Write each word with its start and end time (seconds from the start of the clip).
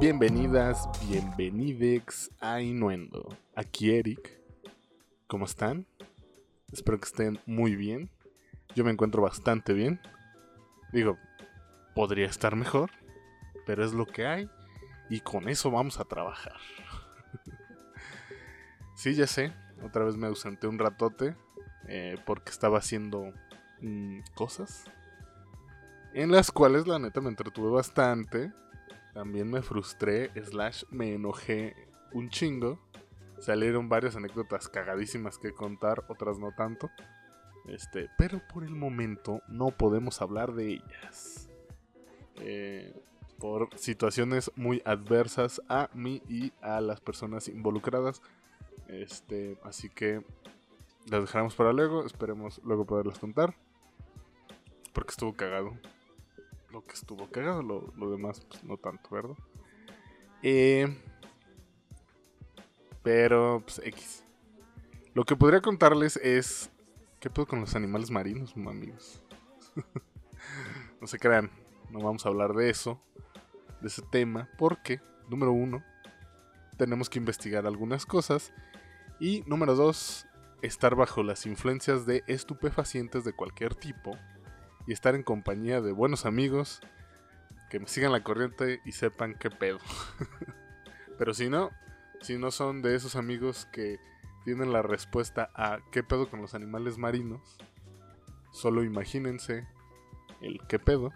Bienvenidas, 0.00 0.88
bienvenidex 1.06 2.30
a 2.40 2.62
Inuendo. 2.62 3.36
Aquí 3.54 3.94
Eric. 3.94 4.40
¿Cómo 5.26 5.44
están? 5.44 5.86
Espero 6.72 6.98
que 6.98 7.04
estén 7.04 7.38
muy 7.44 7.76
bien. 7.76 8.08
Yo 8.74 8.82
me 8.82 8.92
encuentro 8.92 9.20
bastante 9.20 9.74
bien. 9.74 10.00
Digo, 10.90 11.18
podría 11.94 12.24
estar 12.24 12.56
mejor, 12.56 12.90
pero 13.66 13.84
es 13.84 13.92
lo 13.92 14.06
que 14.06 14.24
hay 14.26 14.48
y 15.10 15.20
con 15.20 15.50
eso 15.50 15.70
vamos 15.70 16.00
a 16.00 16.04
trabajar. 16.04 16.56
sí, 18.96 19.14
ya 19.14 19.26
sé, 19.26 19.52
otra 19.82 20.06
vez 20.06 20.16
me 20.16 20.28
ausenté 20.28 20.66
un 20.66 20.78
ratote 20.78 21.36
eh, 21.88 22.16
porque 22.24 22.50
estaba 22.50 22.78
haciendo 22.78 23.34
mm, 23.82 24.20
cosas 24.34 24.86
en 26.14 26.32
las 26.32 26.50
cuales 26.50 26.86
la 26.86 26.98
neta 26.98 27.20
me 27.20 27.28
entretuve 27.28 27.70
bastante. 27.70 28.50
También 29.14 29.50
me 29.50 29.62
frustré, 29.62 30.30
slash 30.44 30.84
me 30.90 31.14
enojé 31.14 31.74
un 32.12 32.30
chingo. 32.30 32.78
Salieron 33.38 33.88
varias 33.88 34.16
anécdotas 34.16 34.68
cagadísimas 34.68 35.38
que 35.38 35.52
contar, 35.52 36.04
otras 36.08 36.38
no 36.38 36.52
tanto. 36.52 36.90
Este, 37.66 38.08
pero 38.16 38.40
por 38.52 38.64
el 38.64 38.74
momento 38.74 39.42
no 39.48 39.70
podemos 39.70 40.20
hablar 40.22 40.52
de 40.52 40.74
ellas. 40.74 41.48
Eh, 42.36 42.94
por 43.38 43.76
situaciones 43.78 44.50
muy 44.54 44.82
adversas 44.84 45.62
a 45.68 45.88
mí 45.94 46.22
y 46.28 46.52
a 46.60 46.80
las 46.80 47.00
personas 47.00 47.48
involucradas. 47.48 48.22
Este, 48.88 49.58
así 49.64 49.88
que 49.88 50.22
las 51.10 51.22
dejaremos 51.22 51.54
para 51.54 51.72
luego. 51.72 52.04
Esperemos 52.04 52.60
luego 52.64 52.84
poderlas 52.84 53.18
contar. 53.18 53.54
Porque 54.92 55.10
estuvo 55.10 55.32
cagado 55.32 55.72
lo 56.72 56.84
que 56.84 56.94
estuvo 56.94 57.30
cagado, 57.30 57.62
lo, 57.62 58.10
demás 58.10 58.40
pues, 58.40 58.62
no 58.64 58.76
tanto, 58.76 59.10
¿verdad? 59.10 59.36
Eh, 60.42 60.96
pero, 63.02 63.62
pues 63.64 63.80
X. 63.84 64.24
Lo 65.14 65.24
que 65.24 65.36
podría 65.36 65.60
contarles 65.60 66.16
es... 66.16 66.70
¿Qué 67.18 67.28
puedo 67.28 67.46
con 67.46 67.60
los 67.60 67.74
animales 67.74 68.10
marinos, 68.10 68.54
amigos? 68.56 69.22
no 71.00 71.06
se 71.06 71.18
crean, 71.18 71.50
no 71.90 72.00
vamos 72.00 72.24
a 72.24 72.30
hablar 72.30 72.54
de 72.54 72.70
eso, 72.70 72.98
de 73.82 73.88
ese 73.88 74.00
tema, 74.00 74.48
porque, 74.56 75.00
número 75.28 75.52
uno, 75.52 75.84
tenemos 76.78 77.10
que 77.10 77.18
investigar 77.18 77.66
algunas 77.66 78.06
cosas. 78.06 78.54
Y 79.18 79.42
número 79.46 79.74
dos, 79.74 80.26
estar 80.62 80.94
bajo 80.94 81.22
las 81.22 81.44
influencias 81.44 82.06
de 82.06 82.22
estupefacientes 82.26 83.24
de 83.24 83.34
cualquier 83.34 83.74
tipo 83.74 84.16
y 84.90 84.92
estar 84.92 85.14
en 85.14 85.22
compañía 85.22 85.80
de 85.80 85.92
buenos 85.92 86.26
amigos 86.26 86.80
que 87.70 87.78
me 87.78 87.86
sigan 87.86 88.10
la 88.10 88.24
corriente 88.24 88.80
y 88.84 88.90
sepan 88.90 89.36
qué 89.38 89.48
pedo. 89.48 89.78
Pero 91.18 91.32
si 91.32 91.48
no, 91.48 91.70
si 92.22 92.38
no 92.38 92.50
son 92.50 92.82
de 92.82 92.96
esos 92.96 93.14
amigos 93.14 93.68
que 93.72 94.00
tienen 94.44 94.72
la 94.72 94.82
respuesta 94.82 95.48
a 95.54 95.78
qué 95.92 96.02
pedo 96.02 96.28
con 96.28 96.42
los 96.42 96.54
animales 96.54 96.98
marinos, 96.98 97.56
solo 98.50 98.82
imagínense 98.82 99.68
el 100.42 100.60
qué 100.66 100.80
pedo 100.80 101.12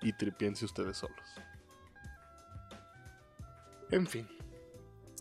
y 0.00 0.14
tripiense 0.14 0.64
ustedes 0.64 0.96
solos. 0.96 1.34
En 3.90 4.06
fin, 4.06 4.26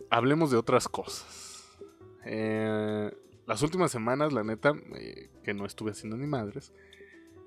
hablemos 0.09 0.49
de 0.49 0.55
otras 0.55 0.87
cosas. 0.87 1.77
Eh, 2.23 3.11
las 3.45 3.61
últimas 3.63 3.91
semanas, 3.91 4.31
la 4.31 4.45
neta, 4.45 4.71
eh, 4.95 5.29
que 5.43 5.53
no 5.53 5.65
estuve 5.65 5.91
haciendo 5.91 6.15
ni 6.15 6.25
madres, 6.25 6.71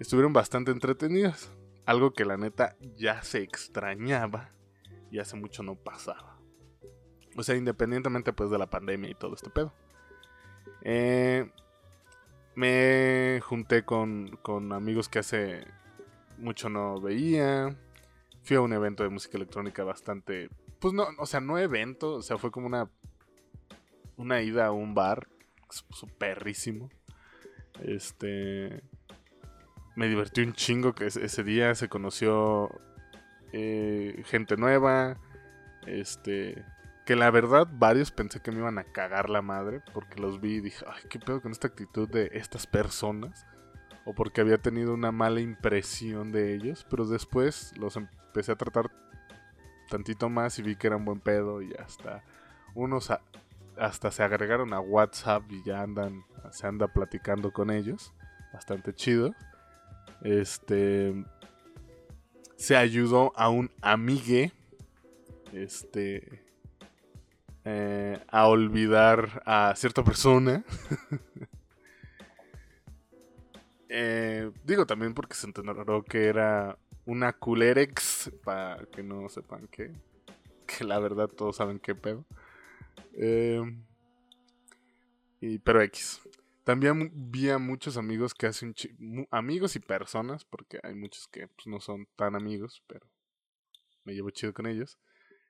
estuvieron 0.01 0.33
bastante 0.33 0.73
entretenidas. 0.73 1.53
Algo 1.85 2.13
que 2.13 2.25
la 2.25 2.37
neta 2.37 2.77
ya 2.97 3.23
se 3.23 3.43
extrañaba 3.43 4.51
y 5.11 5.19
hace 5.19 5.37
mucho 5.37 5.63
no 5.63 5.77
pasaba. 5.77 6.39
O 7.37 7.43
sea, 7.43 7.55
independientemente 7.57 8.33
pues 8.33 8.51
de 8.51 8.59
la 8.59 8.69
pandemia 8.69 9.11
y 9.11 9.15
todo 9.15 9.35
este 9.35 9.51
pedo. 9.51 9.73
Eh, 10.83 11.51
me 12.55 13.41
junté 13.43 13.85
con, 13.85 14.39
con 14.43 14.73
amigos 14.73 15.09
que 15.09 15.21
hace 15.21 15.67
mucho 16.39 16.69
no 16.69 17.01
veía. 17.01 17.77
Fui 18.43 18.57
a 18.57 18.61
un 18.63 18.73
evento 18.73 19.03
de 19.03 19.11
música 19.11 19.37
electrónica 19.37 19.85
bastante... 19.85 20.49
Pues 20.81 20.95
no, 20.95 21.07
o 21.19 21.27
sea, 21.27 21.41
no 21.41 21.59
evento, 21.59 22.15
o 22.15 22.23
sea, 22.23 22.39
fue 22.39 22.51
como 22.51 22.67
una... 22.67 22.91
Una 24.17 24.43
ida 24.43 24.67
a 24.67 24.73
un 24.73 24.95
bar. 24.95 25.29
Superrísimo. 25.69 26.91
Este 27.83 28.83
me 29.95 30.09
divertí 30.09 30.43
un 30.43 30.53
chingo 30.53 30.95
que 30.95 31.07
ese 31.07 31.45
día 31.45 31.75
se 31.75 31.89
conoció 31.89 32.81
eh, 33.53 34.23
gente 34.27 34.57
nueva. 34.57 35.17
Este. 35.87 36.65
Que 37.07 37.17
la 37.17 37.31
verdad, 37.31 37.67
varios 37.71 38.13
pensé 38.13 38.41
que 38.41 38.53
me 38.53 38.59
iban 38.59 38.79
a 38.79 38.85
cagar 38.85 39.31
la 39.31 39.43
madre. 39.43 39.83
Porque 39.93 40.21
los 40.21 40.41
vi 40.41 40.57
y 40.57 40.61
dije, 40.61 40.85
ay, 40.89 41.03
qué 41.09 41.19
pedo 41.19 41.41
con 41.43 41.53
esta 41.53 41.69
actitud 41.69 42.09
de 42.09 42.31
estas 42.33 42.67
personas. 42.67 43.47
O 44.05 44.15
porque 44.15 44.41
había 44.41 44.59
tenido 44.59 44.95
una 44.95 45.13
mala 45.13 45.41
impresión 45.41 46.33
de 46.33 46.55
ellos. 46.55 46.87
Pero 46.89 47.07
después 47.07 47.77
los 47.77 47.97
empecé 47.97 48.53
a 48.53 48.57
tratar 48.57 48.91
tantito 49.89 50.29
más 50.29 50.59
y 50.59 50.63
vi 50.63 50.77
que 50.77 50.87
eran 50.87 51.05
buen 51.05 51.21
pedo. 51.21 51.63
Y 51.63 51.75
hasta 51.75 52.23
unos 52.75 53.11
hasta 53.79 54.11
se 54.11 54.23
agregaron 54.23 54.75
a 54.75 54.81
WhatsApp 54.81 55.43
y 55.51 55.63
ya 55.65 55.83
andan, 55.83 56.25
se 56.51 56.67
anda 56.67 56.87
platicando 56.89 57.53
con 57.53 57.71
ellos. 57.71 58.13
Bastante 58.53 58.95
chido. 58.95 59.35
Este. 60.23 61.25
Se 62.57 62.77
ayudó 62.77 63.33
a 63.37 63.49
un 63.49 63.71
amigue. 63.81 64.53
Este. 65.53 66.43
Eh, 67.65 68.19
a 68.29 68.49
olvidar 68.49 69.43
a 69.47 69.75
cierta 69.77 70.05
persona. 70.05 70.65
Eh, 73.93 74.53
digo 74.63 74.87
también 74.87 75.15
porque 75.15 75.35
se 75.35 75.49
entendió 75.49 76.05
que 76.05 76.27
era 76.27 76.79
una 77.07 77.33
culerex. 77.33 78.31
Para 78.45 78.87
que 78.87 79.03
no 79.03 79.29
sepan 79.29 79.67
que. 79.67 79.91
Que 80.65 80.85
la 80.85 81.01
verdad 81.01 81.27
todos 81.27 81.57
saben 81.57 81.81
qué 81.81 81.97
pedo. 81.97 82.25
Eh, 83.15 83.61
y, 85.41 85.59
pero 85.59 85.83
X. 85.83 86.21
También 86.65 87.11
vi 87.15 87.49
a 87.49 87.59
muchos 87.59 87.97
amigos 87.97 88.35
que 88.35 88.47
hacen 88.47 88.75
amigos 89.31 89.77
y 89.77 89.81
personas, 89.81 90.45
porque 90.45 90.79
hay 90.83 90.95
muchos 90.95 91.27
que 91.29 91.49
pues, 91.49 91.67
no 91.67 91.81
son 91.81 92.07
tan 92.17 92.35
amigos, 92.35 92.83
pero 92.87 93.07
me 94.05 94.15
llevo 94.15 94.31
chido 94.31 94.53
con 94.53 94.67
ellos. 94.67 94.99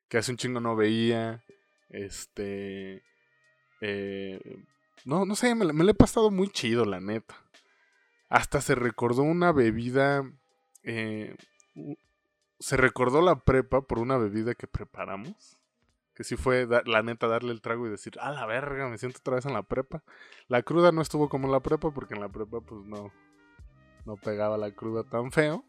Que 0.09 0.19
hace 0.19 0.31
un 0.31 0.39
chingo 0.39 0.61
no 0.61 0.77
veía. 0.77 1.45
Este. 1.89 3.03
Eh, 3.81 4.41
no, 5.05 5.25
no 5.25 5.35
sé, 5.35 5.55
me, 5.55 5.73
me 5.73 5.85
lo 5.85 5.91
he 5.91 5.95
pasado 5.95 6.31
muy 6.31 6.49
chido, 6.49 6.85
la 6.85 7.01
neta. 7.01 7.35
Hasta 8.29 8.61
se 8.61 8.75
recordó 8.75 9.23
una 9.23 9.53
bebida. 9.53 10.31
Eh, 10.85 11.37
se 12.59 12.77
recordó 12.77 13.23
la 13.23 13.41
prepa 13.41 13.83
por 13.83 13.99
una 13.99 14.19
bebida 14.19 14.55
que 14.55 14.67
preparamos 14.67 15.60
que 16.21 16.25
sí 16.25 16.37
fue 16.37 16.69
la 16.85 17.03
neta 17.03 17.29
darle 17.29 17.51
el 17.51 17.63
trago 17.63 17.87
y 17.87 17.91
decir, 17.91 18.19
a 18.21 18.31
la 18.31 18.45
verga, 18.45 18.87
me 18.91 18.99
siento 18.99 19.21
otra 19.21 19.37
vez 19.37 19.47
en 19.47 19.55
la 19.55 19.63
prepa. 19.63 20.05
La 20.49 20.63
cruda 20.63 20.93
no 20.93 21.01
estuvo 21.01 21.31
como 21.31 21.47
en 21.47 21.53
la 21.53 21.61
prepa 21.61 21.93
porque 21.93 22.13
en 22.13 22.21
la 22.21 22.29
prepa 22.29 22.61
pues 22.61 22.85
no, 22.85 23.11
no 24.05 24.17
pegaba 24.19 24.59
la 24.59 24.71
cruda 24.71 25.03
tan 25.03 25.33
feo. 25.33 25.65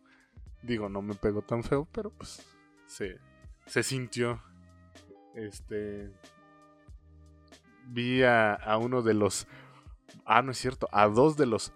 Digo, 0.62 0.90
no 0.90 1.02
me 1.02 1.16
pegó 1.16 1.42
tan 1.42 1.64
feo, 1.64 1.88
pero 1.94 2.10
pues 2.10 2.46
se, 2.86 3.18
se 3.66 3.82
sintió. 3.82 4.44
Este... 5.36 6.12
Vi 7.86 8.22
a, 8.24 8.60
uno 8.78 9.04
de 9.04 9.14
los... 9.14 9.48
Ah, 10.26 10.42
no 10.42 10.52
es 10.52 10.58
cierto, 10.58 10.90
a 10.92 11.08
dos 11.08 11.38
de 11.38 11.46
los 11.46 11.72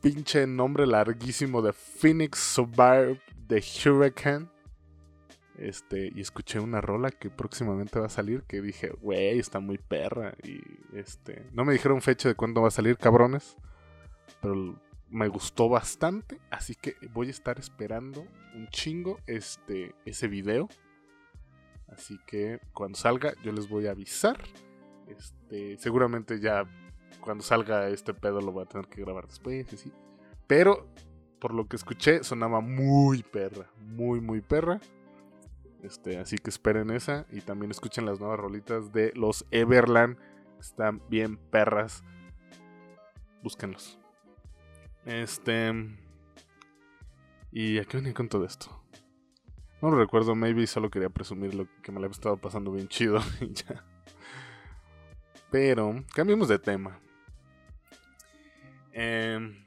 pinche 0.00 0.48
nombre 0.48 0.88
larguísimo 0.88 1.62
de 1.62 1.72
Phoenix 1.72 2.40
Survive 2.40 3.22
the 3.46 3.62
Hurricane 3.62 4.48
este, 5.62 6.10
y 6.12 6.20
escuché 6.20 6.58
una 6.58 6.80
rola 6.80 7.12
que 7.12 7.30
próximamente 7.30 8.00
va 8.00 8.06
a 8.06 8.10
salir 8.10 8.42
que 8.42 8.60
dije, 8.60 8.90
güey, 9.00 9.38
está 9.38 9.60
muy 9.60 9.78
perra. 9.78 10.34
Y 10.42 10.60
este, 10.96 11.48
no 11.52 11.64
me 11.64 11.72
dijeron 11.72 12.02
fecha 12.02 12.28
de 12.28 12.34
cuándo 12.34 12.62
va 12.62 12.68
a 12.68 12.72
salir, 12.72 12.98
cabrones. 12.98 13.56
Pero 14.40 14.76
me 15.08 15.28
gustó 15.28 15.68
bastante. 15.68 16.40
Así 16.50 16.74
que 16.74 16.96
voy 17.12 17.28
a 17.28 17.30
estar 17.30 17.60
esperando 17.60 18.26
un 18.56 18.66
chingo 18.70 19.20
este, 19.28 19.94
ese 20.04 20.26
video. 20.26 20.68
Así 21.86 22.18
que 22.26 22.58
cuando 22.72 22.98
salga, 22.98 23.32
yo 23.44 23.52
les 23.52 23.68
voy 23.68 23.86
a 23.86 23.92
avisar. 23.92 24.42
Este, 25.06 25.78
seguramente 25.78 26.40
ya 26.40 26.64
cuando 27.20 27.44
salga 27.44 27.88
este 27.88 28.14
pedo 28.14 28.40
lo 28.40 28.50
voy 28.50 28.64
a 28.64 28.68
tener 28.68 28.88
que 28.88 29.00
grabar 29.00 29.28
después. 29.28 29.64
¿sí? 29.68 29.92
Pero 30.48 30.88
por 31.38 31.54
lo 31.54 31.68
que 31.68 31.76
escuché, 31.76 32.24
sonaba 32.24 32.60
muy 32.60 33.22
perra. 33.22 33.70
Muy, 33.78 34.20
muy 34.20 34.40
perra. 34.40 34.80
Este, 35.82 36.18
así 36.18 36.38
que 36.38 36.50
esperen 36.50 36.90
esa 36.90 37.26
y 37.30 37.40
también 37.40 37.72
escuchen 37.72 38.06
las 38.06 38.20
nuevas 38.20 38.38
rolitas 38.38 38.92
de 38.92 39.12
los 39.14 39.44
Everland. 39.50 40.16
Están 40.60 41.02
bien 41.08 41.36
perras. 41.36 42.04
Búsquenlos. 43.42 43.98
Este. 45.04 45.72
¿Y 47.50 47.78
a 47.78 47.84
qué 47.84 47.96
venía 47.96 48.14
con 48.14 48.28
todo 48.28 48.44
esto? 48.44 48.82
No 49.82 49.90
lo 49.90 49.98
recuerdo, 49.98 50.36
maybe 50.36 50.64
solo 50.68 50.90
quería 50.90 51.10
presumir 51.10 51.54
lo 51.54 51.66
que 51.82 51.90
me 51.90 51.98
la 51.98 52.06
había 52.06 52.14
estado 52.14 52.36
pasando 52.36 52.70
bien 52.70 52.86
chido 52.86 53.18
y 53.40 53.52
ya. 53.52 53.84
Pero, 55.50 56.04
cambiemos 56.14 56.48
de 56.48 56.60
tema. 56.60 57.00
Em, 58.92 59.66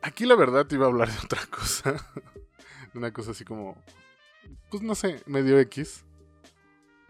aquí 0.00 0.24
la 0.24 0.34
verdad 0.34 0.66
iba 0.70 0.86
a 0.86 0.88
hablar 0.88 1.10
de 1.10 1.18
otra 1.22 1.42
cosa. 1.46 1.94
una 2.94 3.12
cosa 3.12 3.32
así 3.32 3.44
como, 3.44 3.76
pues 4.70 4.82
no 4.82 4.94
sé, 4.94 5.22
medio 5.26 5.58
X. 5.60 6.04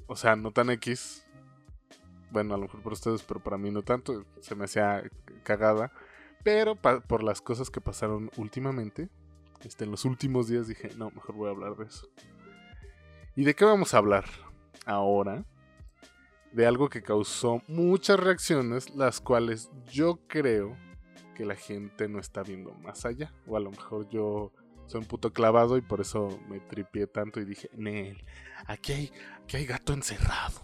O 0.07 0.17
sea, 0.17 0.37
no 0.37 0.53
tan 0.53 0.71
X. 0.71 1.27
Bueno, 2.31 2.55
a 2.55 2.57
lo 2.57 2.65
mejor 2.65 2.83
por 2.83 2.93
ustedes, 2.93 3.23
pero 3.23 3.41
para 3.41 3.59
mí 3.59 3.71
no 3.71 3.83
tanto. 3.83 4.25
Se 4.41 4.55
me 4.55 4.65
hacía 4.65 5.03
cagada. 5.43 5.93
Pero 6.45 6.77
por 6.77 7.23
las 7.23 7.41
cosas 7.41 7.71
que 7.71 7.81
pasaron 7.81 8.31
últimamente, 8.37 9.09
este, 9.65 9.85
en 9.85 9.91
los 9.91 10.05
últimos 10.05 10.47
días 10.47 10.69
dije, 10.69 10.91
no, 10.97 11.11
mejor 11.11 11.35
voy 11.35 11.49
a 11.49 11.53
hablar 11.53 11.77
de 11.77 11.87
eso. 11.87 12.09
¿Y 13.35 13.45
de 13.45 13.55
qué 13.55 13.65
vamos 13.65 13.95
a 13.95 13.99
hablar 13.99 14.25
ahora? 14.85 15.45
De 16.53 16.67
algo 16.67 16.89
que 16.89 17.03
causó 17.03 17.63
muchas 17.67 18.21
reacciones, 18.21 18.95
las 18.95 19.21
cuales 19.21 19.71
yo 19.91 20.21
creo 20.29 20.77
que 21.35 21.45
la 21.45 21.57
gente 21.57 22.09
no 22.09 22.21
está 22.21 22.43
viendo 22.43 22.73
más 22.75 23.05
allá. 23.05 23.33
O 23.47 23.57
a 23.57 23.61
lo 23.61 23.71
mejor 23.73 24.09
yo 24.09 24.53
soy 24.87 25.01
un 25.01 25.07
puto 25.07 25.33
clavado 25.33 25.77
y 25.77 25.81
por 25.81 26.01
eso 26.01 26.41
me 26.49 26.61
tripié 26.61 27.07
tanto 27.07 27.41
y 27.41 27.45
dije, 27.45 27.71
Nel, 27.75 28.25
aquí 28.67 28.93
hay, 28.93 29.13
aquí 29.43 29.57
hay 29.59 29.67
gato 29.67 29.93
encerrado. 29.93 30.63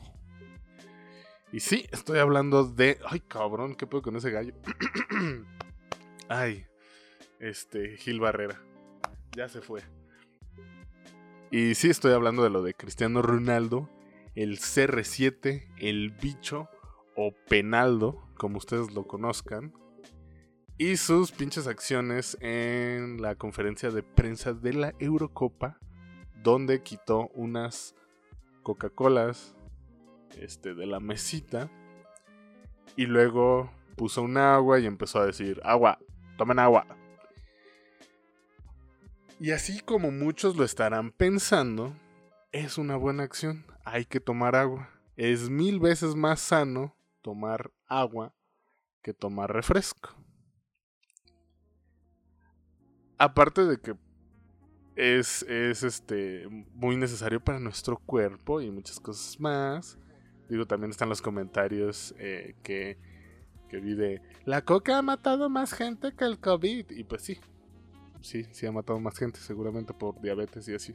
Y 1.53 1.61
sí, 1.61 1.87
estoy 1.93 2.19
hablando 2.19 2.65
de... 2.65 2.99
Ay, 3.07 3.21
cabrón, 3.21 3.75
¿qué 3.75 3.87
puedo 3.87 4.03
con 4.03 4.17
ese 4.17 4.31
gallo? 4.31 4.55
Ay, 6.29 6.67
este, 7.41 7.99
Gil 7.99 8.21
Barrera 8.21 8.59
ya 9.37 9.49
se 9.49 9.61
fue. 9.61 9.83
Y 11.51 11.75
sí 11.75 11.91
estoy 11.91 12.13
hablando 12.13 12.43
de 12.43 12.51
lo 12.51 12.63
de 12.63 12.75
Cristiano 12.75 13.23
Ronaldo, 13.23 13.91
el 14.35 14.59
CR7, 14.59 15.75
el 15.79 16.11
bicho 16.11 16.69
o 17.17 17.35
Penaldo, 17.49 18.27
como 18.37 18.59
ustedes 18.59 18.93
lo 18.93 19.07
conozcan, 19.07 19.75
y 20.79 20.97
sus 20.97 21.33
pinches 21.33 21.67
acciones 21.67 22.37
en 22.41 23.21
la 23.21 23.35
conferencia 23.35 23.91
de 23.91 24.03
prensa 24.03 24.53
de 24.53 24.73
la 24.73 24.95
Eurocopa, 24.99 25.79
donde 26.43 26.83
quitó 26.83 27.29
unas 27.35 27.95
Coca-Colas 28.63 29.55
este, 30.39 30.75
de 30.75 30.87
la 30.87 31.01
mesita 31.01 31.71
y 32.97 33.07
luego 33.07 33.71
puso 33.97 34.23
un 34.23 34.37
agua 34.37 34.81
y 34.81 34.87
empezó 34.87 35.21
a 35.21 35.27
decir, 35.27 35.61
agua, 35.65 35.99
tomen 36.37 36.59
agua. 36.59 36.87
Y 39.39 39.51
así 39.51 39.81
como 39.81 40.11
muchos 40.11 40.57
lo 40.57 40.65
estarán 40.65 41.11
pensando, 41.11 41.95
es 42.53 42.79
una 42.79 42.97
buena 42.97 43.25
acción. 43.25 43.67
Hay 43.85 44.05
que 44.05 44.21
tomar 44.21 44.55
agua. 44.55 44.91
Es 45.17 45.51
mil 45.51 45.81
veces 45.81 46.15
más 46.15 46.41
sano 46.41 46.97
tomar 47.23 47.73
agua 47.87 48.35
que 49.03 49.13
tomar 49.13 49.53
refresco. 49.53 50.22
Aparte 53.19 53.65
de 53.65 53.79
que 53.79 53.95
es, 54.97 55.43
es 55.45 55.83
este, 55.83 56.47
muy 56.75 56.97
necesario 56.97 57.41
para 57.41 57.59
nuestro 57.59 57.99
cuerpo 57.99 58.61
y 58.61 58.71
muchas 58.71 59.01
cosas 59.01 59.39
más. 59.41 59.99
Digo, 60.49 60.67
también 60.67 60.91
están 60.91 61.09
los 61.09 61.23
comentarios 61.23 62.15
eh, 62.19 62.55
que, 62.63 62.99
que 63.69 63.81
vi 63.81 63.95
de 63.95 64.21
la 64.45 64.65
coca 64.65 64.99
ha 64.99 65.03
matado 65.03 65.49
más 65.49 65.73
gente 65.73 66.13
que 66.13 66.25
el 66.25 66.39
COVID. 66.39 66.91
Y 66.91 67.05
pues 67.05 67.23
sí, 67.23 67.39
sí, 68.21 68.47
sí 68.51 68.67
ha 68.67 68.73
matado 68.73 69.01
más 69.01 69.17
gente, 69.17 69.41
seguramente 69.41 69.95
por 69.95 70.21
diabetes 70.21 70.69
y 70.69 70.75
así. 70.75 70.95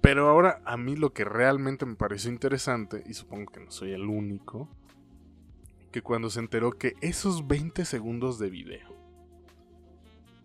Pero 0.00 0.28
ahora 0.28 0.60
a 0.64 0.76
mí 0.76 0.96
lo 0.96 1.12
que 1.12 1.24
realmente 1.24 1.86
me 1.86 1.94
pareció 1.94 2.32
interesante, 2.32 3.04
y 3.06 3.14
supongo 3.14 3.52
que 3.52 3.60
no 3.60 3.70
soy 3.70 3.92
el 3.92 4.02
único, 4.08 4.68
que 5.92 6.02
cuando 6.02 6.28
se 6.28 6.40
enteró 6.40 6.72
que 6.72 6.94
esos 7.02 7.46
20 7.46 7.84
segundos 7.84 8.40
de 8.40 8.50
video 8.50 9.01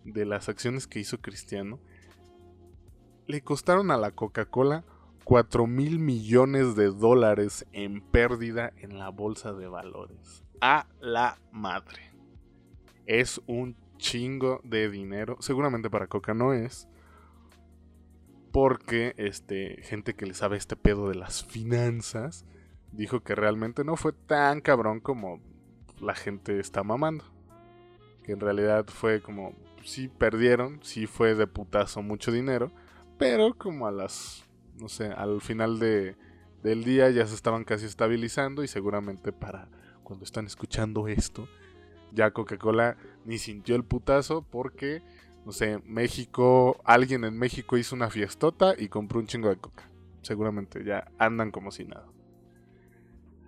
de 0.07 0.25
las 0.25 0.49
acciones 0.49 0.87
que 0.87 0.99
hizo 0.99 1.19
Cristiano 1.19 1.79
le 3.27 3.41
costaron 3.41 3.91
a 3.91 3.97
la 3.97 4.11
Coca-Cola 4.11 4.85
4 5.25 5.67
mil 5.67 5.99
millones 5.99 6.75
de 6.77 6.85
dólares 6.85 7.65
en 7.73 7.99
pérdida 7.99 8.71
en 8.77 8.97
la 8.97 9.09
bolsa 9.09 9.51
de 9.51 9.67
valores. 9.67 10.45
A 10.61 10.87
la 11.01 11.37
madre. 11.51 12.13
Es 13.05 13.41
un 13.45 13.75
chingo 13.97 14.61
de 14.63 14.89
dinero. 14.89 15.35
Seguramente 15.41 15.89
para 15.89 16.07
Coca 16.07 16.33
no 16.33 16.53
es. 16.53 16.87
Porque 18.53 19.13
este, 19.17 19.81
gente 19.83 20.15
que 20.15 20.25
le 20.25 20.33
sabe 20.33 20.55
este 20.55 20.77
pedo 20.77 21.09
de 21.09 21.15
las 21.15 21.43
finanzas 21.43 22.45
dijo 22.93 23.19
que 23.19 23.35
realmente 23.35 23.83
no 23.83 23.97
fue 23.97 24.13
tan 24.13 24.61
cabrón 24.61 25.01
como 25.01 25.41
la 25.99 26.15
gente 26.15 26.59
está 26.61 26.83
mamando. 26.83 27.25
Que 28.23 28.31
en 28.31 28.39
realidad 28.39 28.85
fue 28.87 29.21
como, 29.21 29.53
sí 29.87 30.09
perdieron, 30.09 30.79
sí 30.83 31.07
fue 31.07 31.33
de 31.33 31.47
putazo 31.47 32.01
mucho 32.01 32.31
dinero, 32.31 32.71
pero 33.17 33.57
como 33.57 33.87
a 33.87 33.91
las, 33.91 34.43
no 34.77 34.89
sé, 34.89 35.07
al 35.07 35.39
final 35.39 35.79
de, 35.79 36.17
del 36.61 36.83
día 36.83 37.09
ya 37.09 37.25
se 37.25 37.33
estaban 37.33 37.63
casi 37.63 37.85
estabilizando 37.85 38.63
y 38.63 38.67
seguramente 38.67 39.31
para 39.31 39.69
cuando 40.03 40.25
están 40.25 40.45
escuchando 40.45 41.07
esto, 41.07 41.47
ya 42.11 42.31
Coca-Cola 42.31 42.97
ni 43.23 43.37
sintió 43.37 43.77
el 43.77 43.85
putazo 43.85 44.41
porque, 44.41 45.03
no 45.45 45.53
sé, 45.53 45.79
México, 45.85 46.81
alguien 46.83 47.23
en 47.23 47.37
México 47.37 47.77
hizo 47.77 47.95
una 47.95 48.09
fiestota 48.09 48.75
y 48.77 48.89
compró 48.89 49.19
un 49.19 49.27
chingo 49.27 49.47
de 49.47 49.55
coca. 49.55 49.89
Seguramente 50.21 50.83
ya 50.83 51.09
andan 51.17 51.51
como 51.51 51.71
si 51.71 51.85
nada. 51.85 52.07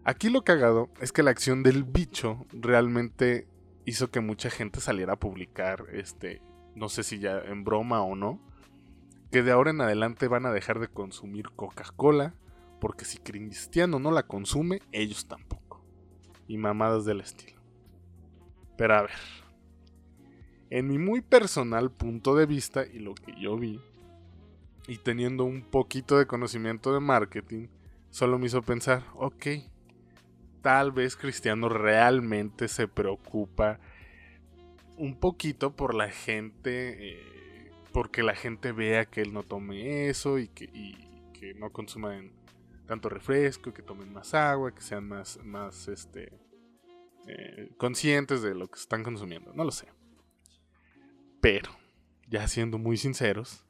Aquí 0.06 0.30
lo 0.30 0.44
cagado 0.44 0.90
es 1.02 1.12
que 1.12 1.24
la 1.24 1.32
acción 1.32 1.64
del 1.64 1.84
bicho 1.84 2.46
realmente 2.54 3.48
hizo 3.90 4.10
que 4.10 4.22
mucha 4.22 4.50
gente 4.50 4.80
saliera 4.80 5.14
a 5.14 5.20
publicar, 5.20 5.86
este, 5.92 6.42
no 6.76 6.90
sé 6.90 7.04
si 7.04 7.20
ya 7.20 7.40
en 7.40 7.64
broma 7.64 8.02
o 8.02 8.16
no, 8.16 8.40
que 9.32 9.44
de 9.44 9.52
ahora 9.52 9.72
en 9.72 9.82
adelante 9.82 10.28
van 10.28 10.46
a 10.46 10.52
dejar 10.52 10.80
de 10.80 10.88
consumir 10.88 11.50
Coca-Cola, 11.56 12.34
porque 12.80 13.06
si 13.06 13.18
Cristiano 13.18 14.00
no 14.00 14.12
la 14.12 14.24
consume, 14.24 14.82
ellos 14.92 15.28
tampoco. 15.28 15.84
Y 16.48 16.58
mamadas 16.58 17.06
del 17.06 17.22
estilo. 17.22 17.60
Pero 18.78 18.96
a 18.96 19.02
ver, 19.02 19.12
en 20.70 20.88
mi 20.88 20.98
muy 20.98 21.22
personal 21.22 21.92
punto 21.92 22.36
de 22.36 22.46
vista 22.46 22.86
y 22.86 23.00
lo 23.00 23.14
que 23.14 23.34
yo 23.40 23.58
vi, 23.58 23.82
y 24.88 24.98
teniendo 24.98 25.44
un 25.44 25.62
poquito 25.62 26.18
de 26.18 26.26
conocimiento 26.26 26.94
de 26.94 27.00
marketing, 27.00 27.68
solo 28.10 28.40
me 28.40 28.48
hizo 28.48 28.62
pensar, 28.62 29.04
ok, 29.16 29.46
tal 30.62 30.92
vez 30.92 31.16
Cristiano 31.16 31.70
realmente 31.70 32.68
se 32.68 32.88
preocupa 32.88 33.80
un 34.98 35.16
poquito 35.16 35.76
por 35.76 35.96
la 35.96 36.10
gente, 36.12 36.98
eh, 37.00 37.72
porque 37.94 38.22
la 38.22 38.36
gente 38.36 38.72
vea 38.72 39.06
que 39.06 39.22
él 39.22 39.34
no 39.34 39.44
tome 39.44 40.10
eso 40.10 40.40
y 40.40 40.50
que, 40.50 40.70
no 41.56 41.72
consuman 41.72 42.34
tanto 42.86 43.08
refresco, 43.08 43.74
que 43.74 43.82
tomen 43.82 44.12
más 44.12 44.34
agua, 44.34 44.76
que 44.76 44.82
sean 44.82 45.08
más, 45.08 45.40
más, 45.44 45.88
este, 45.88 46.34
eh, 47.28 47.72
conscientes 47.78 48.42
de 48.42 48.54
lo 48.54 48.68
que 48.68 48.80
están 48.80 49.04
consumiendo, 49.04 49.54
no 49.54 49.64
lo 49.64 49.72
sé. 49.72 49.88
Pero, 51.40 51.72
ya 52.28 52.48
siendo 52.48 52.78
muy 52.78 52.98
sinceros, 52.98 53.64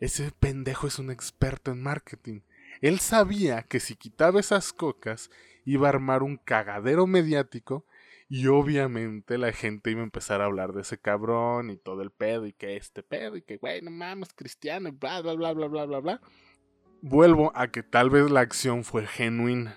ese 0.00 0.30
pendejo 0.30 0.86
es 0.86 0.98
un 0.98 1.10
experto 1.10 1.72
en 1.72 1.82
marketing. 1.82 2.40
Él 2.80 3.00
sabía 3.00 3.62
que 3.62 3.80
si 3.80 3.96
quitaba 3.96 4.38
esas 4.38 4.72
cocas 4.72 5.30
iba 5.66 5.88
a 5.88 5.90
armar 5.90 6.22
un 6.22 6.38
cagadero 6.38 7.06
mediático 7.06 7.84
y 8.28 8.46
obviamente 8.46 9.36
la 9.36 9.52
gente 9.52 9.90
iba 9.90 10.00
a 10.00 10.04
empezar 10.04 10.40
a 10.40 10.46
hablar 10.46 10.72
de 10.72 10.82
ese 10.82 10.98
cabrón 10.98 11.70
y 11.70 11.76
todo 11.76 12.02
el 12.02 12.10
pedo 12.10 12.46
y 12.46 12.52
que 12.52 12.76
este 12.76 13.02
pedo 13.02 13.36
y 13.36 13.42
que 13.42 13.58
güey, 13.58 13.82
no 13.82 13.90
mames, 13.90 14.32
cristiano 14.32 14.88
y 14.88 14.92
bla 14.92 15.20
bla 15.20 15.34
bla 15.34 15.52
bla 15.52 15.66
bla 15.66 15.84
bla 15.84 16.00
bla. 16.00 16.20
Vuelvo 17.02 17.52
a 17.54 17.68
que 17.68 17.82
tal 17.82 18.10
vez 18.10 18.30
la 18.30 18.40
acción 18.40 18.84
fue 18.84 19.06
genuina 19.06 19.76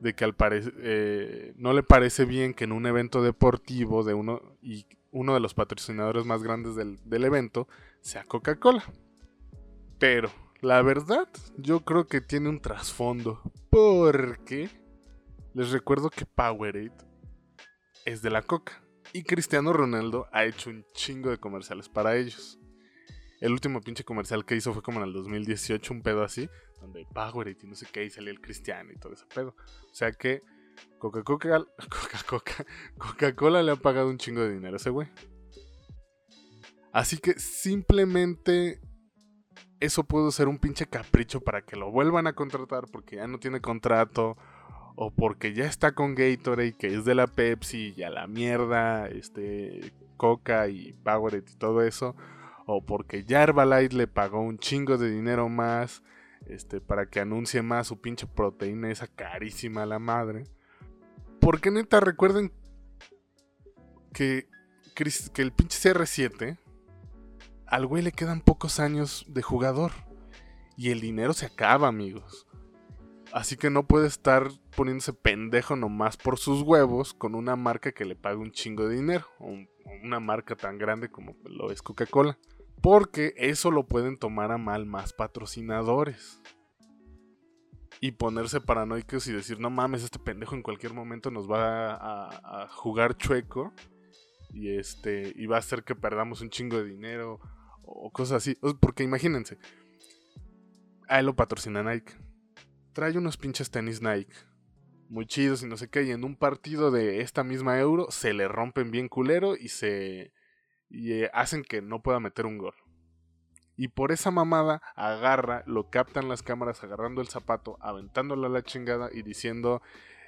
de 0.00 0.14
que 0.14 0.24
al 0.24 0.36
eh, 0.40 1.54
no 1.56 1.72
le 1.72 1.82
parece 1.82 2.26
bien 2.26 2.52
que 2.52 2.64
en 2.64 2.72
un 2.72 2.86
evento 2.86 3.22
deportivo 3.22 4.04
de 4.04 4.14
uno 4.14 4.42
y 4.60 4.86
uno 5.10 5.32
de 5.32 5.40
los 5.40 5.54
patrocinadores 5.54 6.26
más 6.26 6.42
grandes 6.42 6.74
del, 6.74 6.98
del 7.08 7.24
evento 7.24 7.68
sea 8.00 8.24
Coca-Cola. 8.24 8.84
Pero 9.98 10.30
la 10.60 10.82
verdad, 10.82 11.28
yo 11.56 11.80
creo 11.80 12.06
que 12.06 12.20
tiene 12.20 12.48
un 12.48 12.60
trasfondo. 12.60 13.40
Porque 13.70 14.68
les 15.54 15.70
recuerdo 15.70 16.10
que 16.10 16.26
Powerade 16.26 16.92
es 18.04 18.22
de 18.22 18.30
la 18.30 18.42
Coca. 18.42 18.82
Y 19.12 19.22
Cristiano 19.22 19.72
Ronaldo 19.72 20.26
ha 20.32 20.44
hecho 20.44 20.70
un 20.70 20.84
chingo 20.92 21.30
de 21.30 21.38
comerciales 21.38 21.88
para 21.88 22.16
ellos. 22.16 22.58
El 23.40 23.52
último 23.52 23.80
pinche 23.80 24.04
comercial 24.04 24.44
que 24.44 24.56
hizo 24.56 24.72
fue 24.72 24.82
como 24.82 25.00
en 25.00 25.06
el 25.06 25.12
2018, 25.12 25.92
un 25.92 26.02
pedo 26.02 26.24
así, 26.24 26.48
donde 26.80 27.06
Powerade 27.14 27.58
y 27.62 27.66
no 27.66 27.76
sé 27.76 27.86
qué, 27.92 28.04
y 28.04 28.10
salía 28.10 28.30
el 28.30 28.40
cristiano 28.40 28.90
y 28.92 28.96
todo 28.96 29.12
ese 29.12 29.26
pedo. 29.26 29.54
O 29.90 29.94
sea 29.94 30.10
que 30.12 30.40
Coca-Cola 30.98 31.64
Coca 31.88 32.18
Coca 32.98 33.34
Coca 33.34 33.62
le 33.62 33.70
ha 33.70 33.76
pagado 33.76 34.08
un 34.08 34.18
chingo 34.18 34.40
de 34.42 34.54
dinero 34.54 34.74
a 34.74 34.76
ese 34.78 34.90
güey. 34.90 35.08
Así 36.92 37.18
que 37.18 37.38
simplemente 37.38 38.80
eso 39.78 40.04
puede 40.04 40.32
ser 40.32 40.48
un 40.48 40.58
pinche 40.58 40.86
capricho 40.86 41.40
para 41.40 41.62
que 41.62 41.76
lo 41.76 41.90
vuelvan 41.92 42.26
a 42.26 42.32
contratar 42.32 42.86
porque 42.90 43.16
ya 43.16 43.26
no 43.26 43.38
tiene 43.38 43.60
contrato 43.60 44.36
o 44.96 45.10
porque 45.10 45.54
ya 45.54 45.66
está 45.66 45.92
con 45.92 46.14
Gatorade 46.14 46.76
que 46.76 46.94
es 46.94 47.04
de 47.04 47.14
la 47.14 47.26
Pepsi 47.26 47.94
y 47.96 48.02
a 48.02 48.10
la 48.10 48.26
mierda, 48.26 49.08
este 49.08 49.92
Coca 50.16 50.68
y 50.68 50.92
Powerade 51.04 51.50
y 51.50 51.56
todo 51.56 51.82
eso, 51.82 52.14
o 52.66 52.84
porque 52.84 53.24
ya 53.24 53.42
Herbalife 53.42 53.94
le 53.96 54.06
pagó 54.06 54.40
un 54.40 54.58
chingo 54.58 54.96
de 54.96 55.10
dinero 55.10 55.48
más 55.48 56.02
este 56.46 56.80
para 56.80 57.06
que 57.06 57.20
anuncie 57.20 57.62
más 57.62 57.88
su 57.88 58.00
pinche 58.00 58.26
proteína 58.26 58.90
esa 58.90 59.06
carísima 59.06 59.82
a 59.82 59.86
la 59.86 59.98
madre. 59.98 60.44
Porque 61.40 61.70
neta 61.70 62.00
recuerden 62.00 62.52
que, 64.12 64.48
que 64.94 65.42
el 65.42 65.52
pinche 65.52 65.78
CR7 65.78 66.58
al 67.66 67.86
güey 67.86 68.02
le 68.02 68.12
quedan 68.12 68.40
pocos 68.40 68.78
años 68.80 69.26
de 69.28 69.42
jugador. 69.42 69.92
Y 70.76 70.90
el 70.90 71.00
dinero 71.00 71.32
se 71.34 71.46
acaba, 71.46 71.88
amigos. 71.88 72.46
Así 73.34 73.56
que 73.56 73.68
no 73.68 73.84
puede 73.88 74.06
estar 74.06 74.48
poniéndose 74.76 75.12
pendejo 75.12 75.74
nomás 75.74 76.16
por 76.16 76.38
sus 76.38 76.62
huevos 76.62 77.14
con 77.14 77.34
una 77.34 77.56
marca 77.56 77.90
que 77.90 78.04
le 78.04 78.14
pague 78.14 78.36
un 78.36 78.52
chingo 78.52 78.86
de 78.86 78.94
dinero. 78.94 79.26
O 79.40 79.56
una 80.04 80.20
marca 80.20 80.54
tan 80.54 80.78
grande 80.78 81.10
como 81.10 81.34
lo 81.42 81.72
es 81.72 81.82
Coca-Cola. 81.82 82.38
Porque 82.80 83.34
eso 83.36 83.72
lo 83.72 83.88
pueden 83.88 84.18
tomar 84.18 84.52
a 84.52 84.56
mal 84.56 84.86
más 84.86 85.12
patrocinadores. 85.12 86.40
Y 88.00 88.12
ponerse 88.12 88.60
paranoicos 88.60 89.26
y 89.26 89.32
decir, 89.32 89.58
no 89.58 89.68
mames, 89.68 90.04
este 90.04 90.20
pendejo 90.20 90.54
en 90.54 90.62
cualquier 90.62 90.94
momento 90.94 91.32
nos 91.32 91.50
va 91.50 91.96
a, 91.96 92.68
jugar 92.68 93.16
chueco. 93.16 93.72
Y 94.52 94.76
este. 94.76 95.32
Y 95.34 95.46
va 95.46 95.56
a 95.56 95.58
hacer 95.58 95.82
que 95.82 95.96
perdamos 95.96 96.40
un 96.40 96.50
chingo 96.50 96.76
de 96.76 96.84
dinero 96.84 97.40
o 97.82 98.12
cosas 98.12 98.36
así. 98.36 98.56
Porque 98.78 99.02
imagínense, 99.02 99.58
a 101.08 101.18
él 101.18 101.26
lo 101.26 101.34
patrocina 101.34 101.82
Nike. 101.82 102.14
Trae 102.94 103.18
unos 103.18 103.36
pinches 103.36 103.70
tenis 103.70 104.00
Nike. 104.00 104.32
Muy 105.08 105.26
chidos 105.26 105.62
y 105.62 105.66
no 105.66 105.76
sé 105.76 105.88
qué. 105.88 106.04
Y 106.04 106.12
en 106.12 106.24
un 106.24 106.36
partido 106.36 106.92
de 106.92 107.20
esta 107.20 107.42
misma 107.42 107.78
euro 107.78 108.06
se 108.10 108.32
le 108.32 108.46
rompen 108.46 108.90
bien 108.92 109.08
culero 109.08 109.56
y 109.56 109.68
se. 109.68 110.32
Y 110.88 111.12
eh, 111.12 111.30
hacen 111.34 111.64
que 111.64 111.82
no 111.82 112.02
pueda 112.02 112.20
meter 112.20 112.46
un 112.46 112.56
gol. 112.56 112.74
Y 113.76 113.88
por 113.88 114.12
esa 114.12 114.30
mamada 114.30 114.80
agarra, 114.94 115.64
lo 115.66 115.90
captan 115.90 116.28
las 116.28 116.44
cámaras 116.44 116.84
agarrando 116.84 117.20
el 117.20 117.26
zapato, 117.26 117.76
aventándolo 117.80 118.46
a 118.46 118.50
la 118.50 118.62
chingada 118.62 119.10
y 119.12 119.22
diciendo 119.22 119.82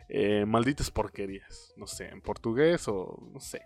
eh, 0.09 0.45
malditas 0.45 0.91
porquerías. 0.91 1.73
No 1.77 1.87
sé, 1.87 2.09
en 2.09 2.21
portugués 2.21 2.89
o 2.89 3.17
no 3.33 3.39
sé. 3.39 3.63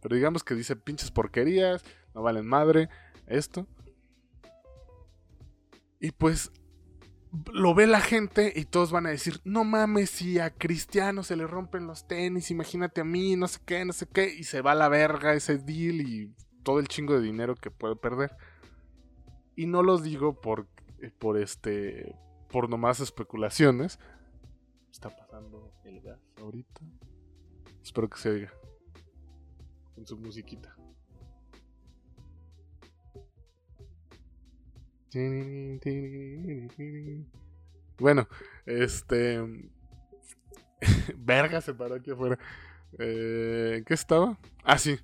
Pero 0.00 0.16
digamos 0.16 0.42
que 0.42 0.54
dice 0.54 0.76
pinches 0.76 1.10
porquerías, 1.10 1.84
no 2.14 2.22
valen 2.22 2.46
madre, 2.46 2.88
esto. 3.26 3.66
Y 6.00 6.12
pues 6.12 6.50
lo 7.52 7.74
ve 7.74 7.86
la 7.86 8.00
gente 8.00 8.52
y 8.54 8.64
todos 8.64 8.90
van 8.90 9.06
a 9.06 9.10
decir, 9.10 9.40
no 9.44 9.64
mames, 9.64 10.10
si 10.10 10.38
a 10.38 10.50
Cristiano 10.50 11.22
se 11.22 11.36
le 11.36 11.46
rompen 11.46 11.86
los 11.86 12.06
tenis, 12.06 12.50
imagínate 12.50 13.00
a 13.00 13.04
mí, 13.04 13.36
no 13.36 13.46
sé 13.46 13.60
qué, 13.64 13.84
no 13.84 13.92
sé 13.92 14.06
qué, 14.06 14.34
y 14.34 14.44
se 14.44 14.62
va 14.62 14.72
a 14.72 14.76
la 14.76 14.88
verga 14.88 15.34
ese 15.34 15.58
deal 15.58 16.00
y 16.00 16.34
todo 16.62 16.80
el 16.80 16.88
chingo 16.88 17.14
de 17.14 17.20
dinero 17.20 17.54
que 17.54 17.70
puede 17.70 17.96
perder. 17.96 18.36
Y 19.56 19.66
no 19.66 19.82
lo 19.82 19.98
digo 19.98 20.40
por, 20.40 20.66
por 21.18 21.38
este, 21.38 22.16
por 22.50 22.68
nomás 22.68 23.00
especulaciones. 23.00 23.98
Está 24.90 25.10
pasando 25.10 25.72
el 25.84 26.00
gas 26.00 26.20
ahorita. 26.40 26.80
Espero 27.82 28.08
que 28.08 28.18
se 28.18 28.30
oiga. 28.30 28.52
Con 29.94 30.06
su 30.06 30.16
musiquita. 30.16 30.74
Bueno, 37.98 38.28
este. 38.66 39.70
Verga 41.16 41.60
se 41.60 41.74
paró 41.74 41.96
aquí 41.96 42.10
afuera. 42.10 42.38
Eh, 42.98 43.82
¿Qué 43.86 43.94
estaba? 43.94 44.38
Ah, 44.64 44.78
sí. 44.78 44.98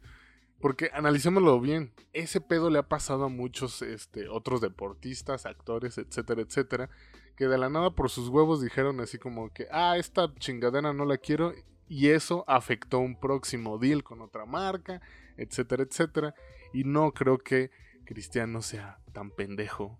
Porque 0.60 0.90
analicémoslo 0.92 1.60
bien. 1.60 1.92
Ese 2.12 2.40
pedo 2.40 2.70
le 2.70 2.78
ha 2.78 2.88
pasado 2.88 3.24
a 3.24 3.28
muchos 3.28 3.82
este, 3.82 4.28
otros 4.28 4.60
deportistas, 4.60 5.44
actores, 5.44 5.98
etcétera, 5.98 6.42
etcétera. 6.42 6.90
Que 7.36 7.48
de 7.48 7.58
la 7.58 7.68
nada 7.68 7.90
por 7.90 8.08
sus 8.08 8.28
huevos 8.28 8.62
dijeron 8.62 9.00
así 9.00 9.18
como 9.18 9.52
que, 9.52 9.66
ah, 9.70 9.96
esta 9.98 10.34
chingadera 10.36 10.92
no 10.92 11.04
la 11.04 11.18
quiero. 11.18 11.52
Y 11.88 12.08
eso 12.08 12.44
afectó 12.48 12.98
un 12.98 13.20
próximo 13.20 13.78
deal 13.78 14.02
con 14.02 14.20
otra 14.22 14.46
marca, 14.46 15.00
etcétera, 15.36 15.82
etcétera. 15.82 16.34
Y 16.72 16.84
no 16.84 17.12
creo 17.12 17.38
que 17.38 17.70
Cristiano 18.06 18.62
sea 18.62 18.98
tan 19.12 19.30
pendejo 19.30 19.98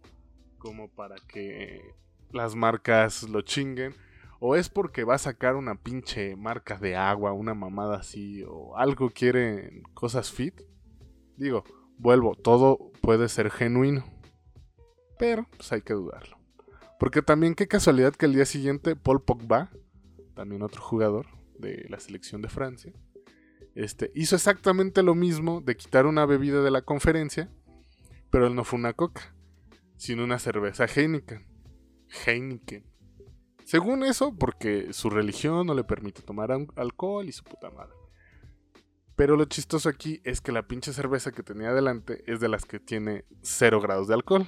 como 0.56 0.88
para 0.88 1.16
que 1.28 1.94
las 2.32 2.54
marcas 2.54 3.24
lo 3.24 3.42
chinguen. 3.42 3.94
O 4.38 4.54
es 4.54 4.68
porque 4.68 5.04
va 5.04 5.14
a 5.14 5.18
sacar 5.18 5.56
una 5.56 5.74
pinche 5.76 6.36
marca 6.36 6.78
de 6.78 6.94
agua, 6.94 7.32
una 7.32 7.54
mamada 7.54 7.96
así, 7.96 8.44
o 8.46 8.76
algo 8.76 9.10
quiere 9.10 9.82
cosas 9.94 10.30
fit. 10.30 10.60
Digo, 11.36 11.64
vuelvo, 11.98 12.34
todo 12.34 12.92
puede 13.00 13.28
ser 13.28 13.50
genuino. 13.50 14.04
Pero, 15.18 15.46
pues 15.56 15.72
hay 15.72 15.80
que 15.80 15.94
dudarlo. 15.94 16.36
Porque 16.98 17.22
también 17.22 17.54
qué 17.54 17.66
casualidad 17.66 18.14
que 18.14 18.26
el 18.26 18.34
día 18.34 18.44
siguiente 18.44 18.96
Paul 18.96 19.22
Pogba, 19.22 19.70
también 20.34 20.62
otro 20.62 20.82
jugador 20.82 21.26
de 21.58 21.86
la 21.88 21.98
selección 21.98 22.42
de 22.42 22.48
Francia, 22.48 22.92
este, 23.74 24.10
hizo 24.14 24.36
exactamente 24.36 25.02
lo 25.02 25.14
mismo 25.14 25.60
de 25.60 25.76
quitar 25.76 26.06
una 26.06 26.26
bebida 26.26 26.62
de 26.62 26.70
la 26.70 26.82
conferencia 26.82 27.50
pero 28.30 28.46
él 28.46 28.54
no 28.54 28.64
fue 28.64 28.78
una 28.78 28.92
coca, 28.92 29.34
sino 29.96 30.24
una 30.24 30.38
cerveza 30.38 30.86
Heineken. 30.86 31.46
Heineken. 32.26 32.84
Según 33.64 34.04
eso, 34.04 34.36
porque 34.36 34.92
su 34.92 35.10
religión 35.10 35.66
no 35.66 35.74
le 35.74 35.84
permite 35.84 36.22
tomar 36.22 36.52
alcohol 36.76 37.28
y 37.28 37.32
su 37.32 37.42
puta 37.42 37.70
madre. 37.70 37.96
Pero 39.16 39.36
lo 39.36 39.46
chistoso 39.46 39.88
aquí 39.88 40.20
es 40.24 40.40
que 40.40 40.52
la 40.52 40.68
pinche 40.68 40.92
cerveza 40.92 41.32
que 41.32 41.42
tenía 41.42 41.70
adelante 41.70 42.22
es 42.26 42.38
de 42.38 42.48
las 42.48 42.66
que 42.66 42.78
tiene 42.78 43.24
0 43.42 43.80
grados 43.80 44.08
de 44.08 44.14
alcohol. 44.14 44.46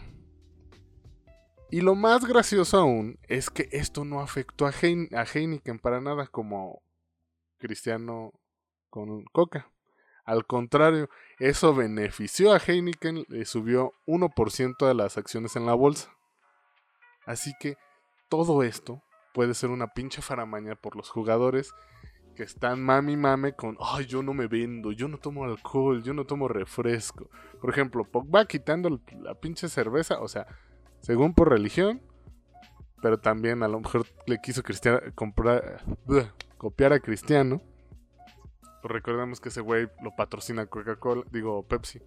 Y 1.70 1.80
lo 1.80 1.94
más 1.94 2.26
gracioso 2.26 2.78
aún 2.78 3.18
es 3.28 3.50
que 3.50 3.68
esto 3.72 4.04
no 4.04 4.20
afectó 4.20 4.66
a, 4.66 4.70
a 4.70 5.24
Heineken 5.24 5.78
para 5.78 6.00
nada 6.00 6.26
como 6.26 6.82
Cristiano 7.58 8.32
con 8.88 9.24
Coca. 9.24 9.70
Al 10.28 10.44
contrario, 10.44 11.08
eso 11.38 11.74
benefició 11.74 12.52
a 12.52 12.58
Heineken, 12.58 13.24
le 13.28 13.46
subió 13.46 13.94
1% 14.06 14.86
de 14.86 14.92
las 14.92 15.16
acciones 15.16 15.56
en 15.56 15.64
la 15.64 15.72
bolsa. 15.72 16.14
Así 17.24 17.54
que 17.58 17.78
todo 18.28 18.62
esto 18.62 19.02
puede 19.32 19.54
ser 19.54 19.70
una 19.70 19.86
pinche 19.86 20.20
faramaña 20.20 20.74
por 20.74 20.96
los 20.96 21.08
jugadores 21.08 21.72
que 22.36 22.42
están 22.42 22.82
mami 22.82 23.16
mame 23.16 23.54
con, 23.54 23.78
ay, 23.80 24.04
yo 24.04 24.22
no 24.22 24.34
me 24.34 24.48
vendo, 24.48 24.92
yo 24.92 25.08
no 25.08 25.16
tomo 25.16 25.44
alcohol, 25.44 26.02
yo 26.02 26.12
no 26.12 26.26
tomo 26.26 26.46
refresco. 26.46 27.30
Por 27.58 27.70
ejemplo, 27.70 28.04
Pogba 28.04 28.44
quitando 28.44 29.00
la 29.22 29.34
pinche 29.34 29.66
cerveza, 29.70 30.20
o 30.20 30.28
sea, 30.28 30.46
según 31.00 31.32
por 31.32 31.48
religión, 31.48 32.02
pero 33.00 33.18
también 33.18 33.62
a 33.62 33.68
lo 33.68 33.80
mejor 33.80 34.04
le 34.26 34.38
quiso 34.42 34.60
comprar, 35.14 35.82
copiar 36.58 36.92
a 36.92 37.00
Cristiano 37.00 37.62
pues 38.82 38.92
recordemos 38.92 39.40
que 39.40 39.48
ese 39.48 39.60
güey 39.60 39.88
lo 40.02 40.14
patrocina 40.14 40.66
Coca-Cola, 40.66 41.24
digo 41.30 41.66
Pepsi. 41.66 42.00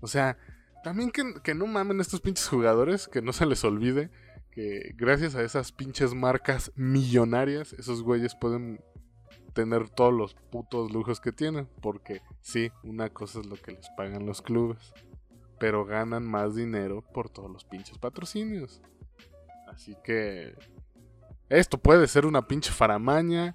O 0.00 0.06
sea, 0.06 0.36
también 0.82 1.10
que, 1.10 1.54
no 1.54 1.66
mamen 1.66 2.00
estos 2.00 2.20
pinches 2.20 2.48
jugadores, 2.48 3.06
que 3.06 3.22
no 3.22 3.32
se 3.32 3.46
les 3.46 3.64
olvide 3.64 4.10
que 4.50 4.94
gracias 4.96 5.36
a 5.36 5.42
esas 5.42 5.70
pinches 5.70 6.12
marcas 6.12 6.72
millonarias, 6.74 7.72
esos 7.74 8.02
güeyes 8.02 8.34
pueden 8.34 8.82
tener 9.52 9.88
todos 9.90 10.12
los 10.12 10.34
putos 10.34 10.90
lujos 10.92 11.20
que 11.20 11.32
tienen. 11.32 11.68
Porque 11.80 12.20
sí, 12.40 12.72
una 12.82 13.10
cosa 13.10 13.40
es 13.40 13.46
lo 13.46 13.56
que 13.56 13.72
les 13.72 13.88
pagan 13.90 14.26
los 14.26 14.42
clubes. 14.42 14.92
Pero 15.60 15.84
ganan 15.84 16.26
más 16.26 16.56
dinero 16.56 17.02
por 17.12 17.28
todos 17.28 17.50
los 17.50 17.64
pinches 17.64 17.98
patrocinios. 17.98 18.82
Así 19.68 19.96
que... 20.02 20.56
Esto 21.48 21.78
puede 21.78 22.06
ser 22.08 22.26
una 22.26 22.48
pinche 22.48 22.72
faramaña. 22.72 23.54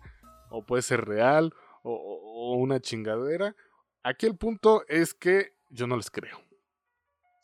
O 0.50 0.66
puede 0.66 0.84
ser 0.84 1.06
real 1.06 1.54
o, 1.86 2.56
una 2.58 2.80
chingadera. 2.80 3.56
Aquí 4.04 4.26
el 4.26 4.36
punto 4.36 4.86
es 4.88 5.14
que 5.14 5.54
yo 5.70 5.88
no 5.88 5.96
les 5.98 6.10
creo. 6.10 6.40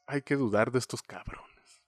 Hay 0.08 0.22
que 0.22 0.36
dudar 0.36 0.72
de 0.72 0.80
estos 0.80 1.02
cabrones. 1.02 1.84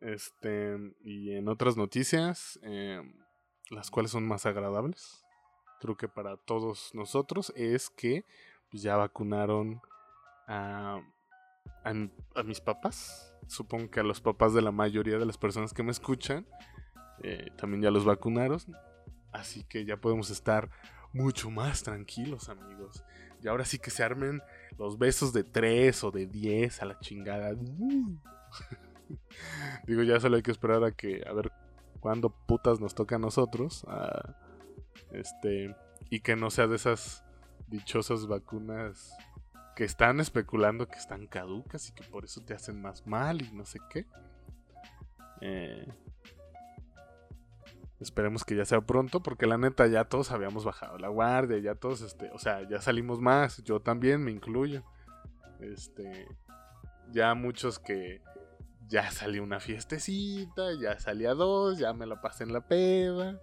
Este, 0.00 0.76
y 1.00 1.32
en 1.32 1.48
otras 1.48 1.76
noticias, 1.76 2.58
em, 2.62 3.14
las 3.70 3.90
cuales 3.90 4.10
son 4.10 4.26
más 4.26 4.44
agradables, 4.44 5.24
creo 5.80 5.96
que 5.96 6.08
para 6.08 6.36
todos 6.36 6.94
nosotros, 6.94 7.52
es 7.56 7.88
que 7.88 8.24
pues, 8.70 8.82
ya 8.82 8.96
vacunaron 8.96 9.80
a, 10.46 11.00
a, 11.84 12.42
mis 12.42 12.60
papás. 12.60 13.34
Supongo 13.46 13.90
que 13.90 14.00
a 14.00 14.04
los 14.04 14.20
papás 14.20 14.52
de 14.52 14.62
la 14.62 14.72
mayoría 14.72 15.18
de 15.18 15.26
las 15.26 15.38
personas 15.38 15.72
que 15.72 15.82
me 15.82 15.90
escuchan, 15.90 16.46
eh, 17.22 17.50
también 17.56 17.82
ya 17.82 17.90
los 17.90 18.04
vacunaron. 18.04 18.60
Así 19.34 19.64
que 19.64 19.84
ya 19.84 19.96
podemos 19.96 20.30
estar 20.30 20.70
mucho 21.12 21.50
más 21.50 21.82
tranquilos, 21.82 22.48
amigos. 22.48 23.04
Y 23.42 23.48
ahora 23.48 23.64
sí 23.64 23.80
que 23.80 23.90
se 23.90 24.04
armen 24.04 24.40
los 24.78 24.96
besos 24.96 25.32
de 25.32 25.42
3 25.42 26.04
o 26.04 26.12
de 26.12 26.26
10 26.26 26.80
a 26.80 26.84
la 26.86 27.00
chingada. 27.00 27.52
Digo, 29.86 30.02
ya 30.04 30.20
solo 30.20 30.36
hay 30.36 30.42
que 30.42 30.52
esperar 30.52 30.84
a 30.84 30.92
que 30.92 31.24
a 31.26 31.32
ver 31.32 31.50
cuándo 31.98 32.30
putas 32.30 32.80
nos 32.80 32.94
toca 32.94 33.16
a 33.16 33.18
nosotros. 33.18 33.84
este 35.10 35.74
y 36.10 36.20
que 36.20 36.36
no 36.36 36.50
sea 36.50 36.68
de 36.68 36.76
esas 36.76 37.24
dichosas 37.66 38.28
vacunas 38.28 39.16
que 39.74 39.82
están 39.82 40.20
especulando 40.20 40.86
que 40.86 40.98
están 40.98 41.26
caducas 41.26 41.88
y 41.88 41.92
que 41.92 42.04
por 42.04 42.24
eso 42.24 42.40
te 42.42 42.54
hacen 42.54 42.80
más 42.80 43.04
mal 43.04 43.42
y 43.42 43.50
no 43.50 43.64
sé 43.64 43.80
qué. 43.90 44.06
Eh, 45.40 45.88
esperemos 48.00 48.44
que 48.44 48.56
ya 48.56 48.64
sea 48.64 48.80
pronto, 48.80 49.20
porque 49.20 49.46
la 49.46 49.58
neta 49.58 49.86
ya 49.86 50.04
todos 50.04 50.30
habíamos 50.30 50.64
bajado 50.64 50.98
la 50.98 51.08
guardia, 51.08 51.58
ya 51.58 51.74
todos, 51.74 52.00
este, 52.02 52.30
o 52.32 52.38
sea, 52.38 52.68
ya 52.68 52.80
salimos 52.80 53.20
más, 53.20 53.62
yo 53.64 53.80
también 53.80 54.22
me 54.22 54.30
incluyo. 54.30 54.82
Este, 55.60 56.26
ya 57.10 57.34
muchos 57.34 57.78
que 57.78 58.22
ya 58.88 59.10
salí 59.10 59.38
una 59.38 59.60
fiestecita, 59.60 60.72
ya 60.80 60.98
salí 60.98 61.26
a 61.26 61.34
dos, 61.34 61.78
ya 61.78 61.92
me 61.92 62.06
la 62.06 62.20
pasé 62.20 62.44
en 62.44 62.52
la 62.52 62.66
peda 62.66 63.40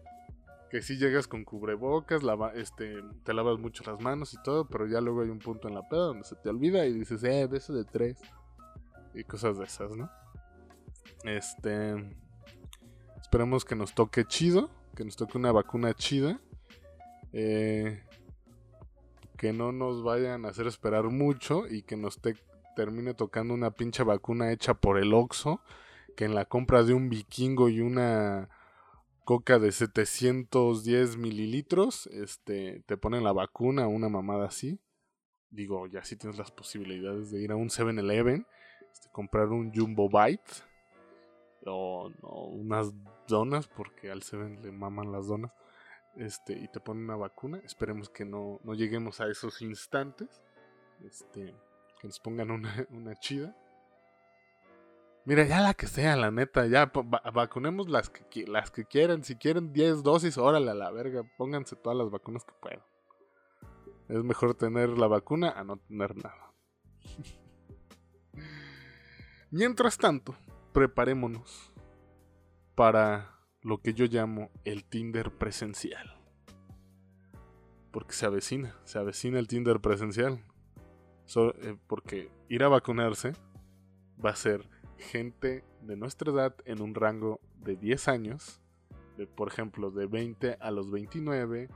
que 0.72 0.82
si 0.82 0.96
llegas 0.96 1.28
con 1.28 1.44
cubrebocas, 1.44 2.22
este, 2.56 3.04
te 3.26 3.34
lavas 3.34 3.60
mucho 3.60 3.84
las 3.86 4.00
manos 4.00 4.34
y 4.34 4.42
todo, 4.42 4.70
pero 4.70 4.88
ya 4.88 5.02
luego 5.02 5.22
hay 5.22 5.30
un 5.30 5.40
punto 5.40 5.68
en 5.68 5.76
la 5.76 5.88
peda 5.88 6.04
donde 6.04 6.24
se 6.24 6.38
te 6.38 6.48
olvida 6.48 6.86
y 6.86 6.94
dices, 6.94 7.22
eh, 7.26 7.46
beso 7.46 7.74
de 7.74 7.84
tres. 7.84 8.18
Y 9.14 9.26
cosas 9.26 9.58
de 9.58 9.66
esas, 9.66 9.94
¿no? 9.98 10.10
Este. 11.26 12.16
Esperemos 13.32 13.64
que 13.64 13.78
nos 13.78 13.96
toque 13.96 14.26
chido, 14.26 14.70
que 14.94 15.06
nos 15.06 15.16
toque 15.16 15.38
una 15.38 15.54
vacuna 15.54 15.94
chida. 15.94 16.42
Eh, 17.32 18.04
que 19.38 19.54
no 19.54 19.72
nos 19.72 20.04
vayan 20.04 20.44
a 20.44 20.50
hacer 20.50 20.68
esperar 20.68 21.06
mucho 21.06 21.66
y 21.66 21.84
que 21.84 21.96
nos 21.96 22.20
termine 22.76 23.14
tocando 23.14 23.54
una 23.54 23.72
pinche 23.72 24.04
vacuna 24.04 24.52
hecha 24.52 24.74
por 24.74 24.98
el 24.98 25.14
Oxxo, 25.14 25.62
que 26.18 26.26
en 26.26 26.36
la 26.36 26.44
compra 26.44 26.84
de 26.84 26.94
un 26.94 27.08
vikingo 27.08 27.70
y 27.70 27.80
una 27.80 28.50
coca 29.24 29.60
de 29.60 29.72
710 29.72 31.16
mililitros, 31.16 32.08
este, 32.08 32.84
te 32.86 32.98
ponen 32.98 33.24
la 33.24 33.32
vacuna, 33.32 33.88
una 33.88 34.10
mamada 34.10 34.48
así. 34.48 34.82
Digo, 35.52 35.88
ya 35.88 36.04
si 36.04 36.18
tienes 36.18 36.38
las 36.38 36.52
posibilidades 36.52 37.32
de 37.32 37.42
ir 37.42 37.54
a 37.54 37.56
un 37.56 37.70
7-Eleven, 37.70 38.46
este, 38.92 39.10
comprar 39.14 39.48
un 39.48 39.74
Jumbo 39.74 40.10
Bite 40.10 40.52
o, 41.66 42.12
unas 42.52 42.94
donas, 43.32 43.68
porque 43.68 44.12
al 44.12 44.22
7 44.22 44.60
le 44.62 44.72
maman 44.72 45.12
las 45.12 45.28
donas, 45.28 45.52
este, 46.16 46.54
y 46.54 46.68
te 46.68 46.80
ponen 46.80 47.06
una 47.06 47.16
vacuna. 47.16 47.60
Esperemos 47.66 48.10
que 48.10 48.26
no, 48.26 48.60
no 48.64 48.76
lleguemos 48.76 49.20
a 49.20 49.28
esos 49.28 49.64
instantes, 49.64 50.44
este, 51.04 51.56
que 52.00 52.08
nos 52.08 52.20
pongan 52.20 52.52
una, 52.52 52.72
una 52.92 53.16
chida. 53.16 53.56
Mira, 55.26 55.46
ya 55.46 55.62
la 55.62 55.74
que 55.74 55.88
sea, 55.88 56.16
la 56.16 56.32
neta, 56.32 56.66
ya 56.66 56.92
vacunemos 57.34 57.90
las 57.90 58.10
que, 58.10 58.46
las 58.48 58.72
que 58.72 58.86
quieran. 58.86 59.24
Si 59.24 59.36
quieren 59.36 59.72
10 59.72 60.02
dosis, 60.04 60.38
órale 60.38 60.72
a 60.72 60.74
la 60.74 60.92
verga. 60.92 61.24
Pónganse 61.38 61.76
todas 61.76 61.98
las 61.98 62.10
vacunas 62.10 62.44
que 62.44 62.54
puedan. 62.60 62.84
Es 64.10 64.24
mejor 64.24 64.56
tener 64.56 64.90
la 64.90 65.08
vacuna 65.08 65.52
a 65.52 65.64
no 65.64 65.78
tener 65.78 66.16
nada. 66.16 66.54
Mientras 69.52 69.98
tanto, 69.98 70.36
preparémonos 70.74 71.71
para 72.76 73.38
lo 73.62 73.82
que 73.82 73.94
yo 73.94 74.06
llamo 74.06 74.50
el 74.66 74.84
Tinder 74.84 75.32
presencial. 75.32 76.18
Porque 77.92 78.14
se 78.14 78.26
avecina, 78.26 78.76
se 78.86 79.00
avecina 79.00 79.40
el 79.40 79.48
Tinder 79.48 79.80
presencial. 79.82 80.44
Eh, 81.36 81.78
porque 81.88 82.30
ir 82.50 82.64
a 82.64 82.68
vacunarse 82.68 83.34
va 84.24 84.32
a 84.32 84.36
ser 84.36 84.70
gente 84.98 85.64
de 85.82 85.96
nuestra 85.96 86.32
edad 86.32 86.56
en 86.66 86.82
un 86.82 86.94
rango 86.94 87.40
de 87.56 87.76
10 87.76 88.08
años, 88.10 88.62
de, 89.18 89.28
por 89.28 89.48
ejemplo, 89.48 89.92
de 89.92 90.08
20 90.08 90.58
a 90.60 90.72
los 90.72 90.92
29, 90.92 91.70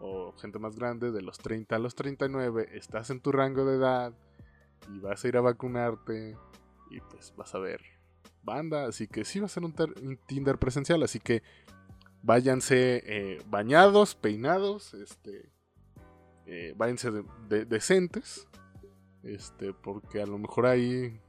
o 0.00 0.32
gente 0.36 0.58
más 0.58 0.76
grande, 0.76 1.10
de 1.10 1.22
los 1.22 1.38
30 1.38 1.76
a 1.76 1.78
los 1.78 1.94
39, 1.94 2.68
estás 2.72 3.10
en 3.10 3.20
tu 3.20 3.32
rango 3.32 3.64
de 3.64 3.76
edad 3.76 4.12
y 4.92 5.00
vas 5.00 5.24
a 5.24 5.28
ir 5.28 5.36
a 5.36 5.40
vacunarte 5.40 6.36
y 6.90 7.00
pues 7.00 7.34
vas 7.36 7.54
a 7.54 7.58
ver 7.58 7.97
banda, 8.42 8.86
así 8.86 9.08
que 9.08 9.24
sí 9.24 9.40
va 9.40 9.46
a 9.46 9.48
ser 9.48 9.64
un, 9.64 9.74
Tinder 10.26 10.58
presencial, 10.58 11.02
así 11.02 11.20
que 11.20 11.42
váyanse 12.22 13.02
eh, 13.06 13.42
bañados, 13.48 14.14
peinados, 14.14 14.94
este, 14.94 15.50
eh, 16.46 16.74
váyanse 16.76 17.10
decentes, 17.48 18.48
este, 19.22 19.72
porque 19.72 20.22
a 20.22 20.26
lo 20.26 20.38
mejor 20.38 20.66
ahí 20.66 21.20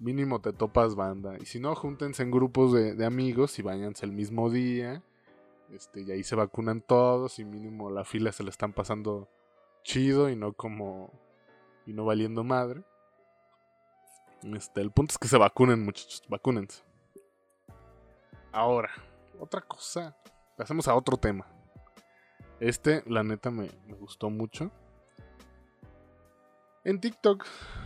mínimo 0.00 0.40
te 0.40 0.52
topas 0.52 0.96
banda. 0.96 1.36
Y 1.40 1.46
si 1.46 1.60
no, 1.60 1.74
júntense 1.76 2.22
en 2.22 2.30
grupos 2.30 2.72
de, 2.72 3.04
amigos 3.06 3.58
y 3.58 3.62
váyanse 3.62 4.06
el 4.06 4.12
mismo 4.12 4.50
día. 4.50 5.04
Este, 5.70 6.00
y 6.02 6.10
ahí 6.10 6.24
se 6.24 6.34
vacunan 6.34 6.80
todos 6.80 7.38
y 7.38 7.44
mínimo 7.44 7.90
la 7.90 8.04
fila 8.04 8.32
se 8.32 8.42
le 8.42 8.50
están 8.50 8.72
pasando 8.72 9.28
chido 9.84 10.28
y 10.28 10.34
no 10.34 10.52
como... 10.52 11.12
y 11.86 11.92
no 11.92 12.04
valiendo 12.04 12.42
madre. 12.42 12.82
Este, 14.42 14.80
el 14.80 14.90
punto 14.90 15.12
es 15.12 15.18
que 15.18 15.28
se 15.28 15.38
vacunen 15.38 15.84
muchachos, 15.84 16.22
vacúnense. 16.28 16.82
Ahora, 18.52 18.90
otra 19.38 19.60
cosa. 19.60 20.16
Pasemos 20.56 20.88
a 20.88 20.94
otro 20.94 21.16
tema. 21.16 21.46
Este, 22.58 23.02
la 23.06 23.22
neta, 23.22 23.50
me, 23.50 23.70
me 23.86 23.94
gustó 23.94 24.30
mucho. 24.30 24.70
En 26.84 27.00
TikTok 27.00 27.44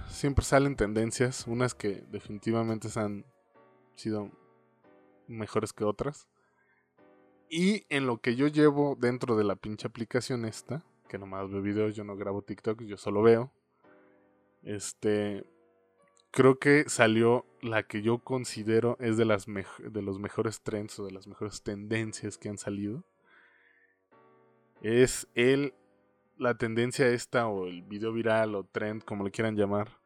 siempre 0.09 0.45
salen 0.45 0.77
tendencias, 0.77 1.47
unas 1.47 1.75
que 1.75 2.05
definitivamente 2.09 2.88
han 2.99 3.25
sido 3.97 4.31
mejores 5.27 5.73
que 5.73 5.85
otras. 5.85 6.29
Y 7.49 7.87
en 7.88 8.07
lo 8.07 8.19
que 8.19 8.37
yo 8.37 8.47
llevo 8.49 8.97
dentro 8.99 9.37
de 9.37 9.45
la 9.45 9.57
pinche 9.57 9.87
aplicación 9.87 10.45
esta, 10.45 10.85
que 11.09 11.19
nomás 11.19 11.51
veo 11.51 11.62
videos, 11.62 11.95
yo 11.95 12.05
no 12.05 12.17
grabo 12.17 12.43
TikTok, 12.43 12.83
yo 12.83 12.97
solo 12.97 13.23
veo. 13.23 13.53
Este, 14.62 15.45
creo 16.35 16.59
que 16.59 16.85
salió 16.88 17.47
la 17.62 17.85
que 17.85 18.03
yo 18.03 18.18
considero 18.18 18.97
es 18.99 19.16
de, 19.16 19.25
las 19.25 19.47
de 19.47 20.03
los 20.03 20.18
mejores 20.18 20.62
trends 20.62 20.99
o 20.99 21.05
de 21.05 21.12
las 21.12 21.29
mejores 21.29 21.62
tendencias 21.62 22.38
que 22.38 22.49
han 22.49 22.59
salido. 22.59 23.05
Es 24.83 25.29
el 25.35 25.75
la 26.37 26.59
tendencia 26.59 27.07
esta 27.07 27.47
o 27.47 27.66
el 27.66 27.83
video 27.83 28.12
viral 28.12 28.57
o 28.57 28.64
trend, 28.64 29.05
como 29.05 29.23
le 29.23 29.31
quieran 29.31 29.55
llamar, 29.55 30.01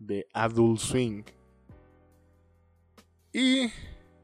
de 0.00 0.26
Adult 0.32 0.80
Swing. 0.80 1.22
Y 3.32 3.70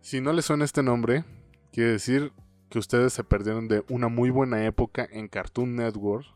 si 0.01 0.21
no 0.21 0.33
les 0.33 0.47
suena 0.47 0.64
este 0.64 0.83
nombre, 0.83 1.25
quiere 1.73 1.93
decir 1.93 2.33
que 2.69 2.81
ustedes 2.81 3.12
se 3.12 3.23
perdieron 3.23 3.69
de 3.69 3.85
una 3.88 4.09
muy 4.09 4.31
buena 4.31 4.67
época 4.67 5.09
en 5.09 5.29
Cartoon 5.29 5.77
Network. 5.77 6.27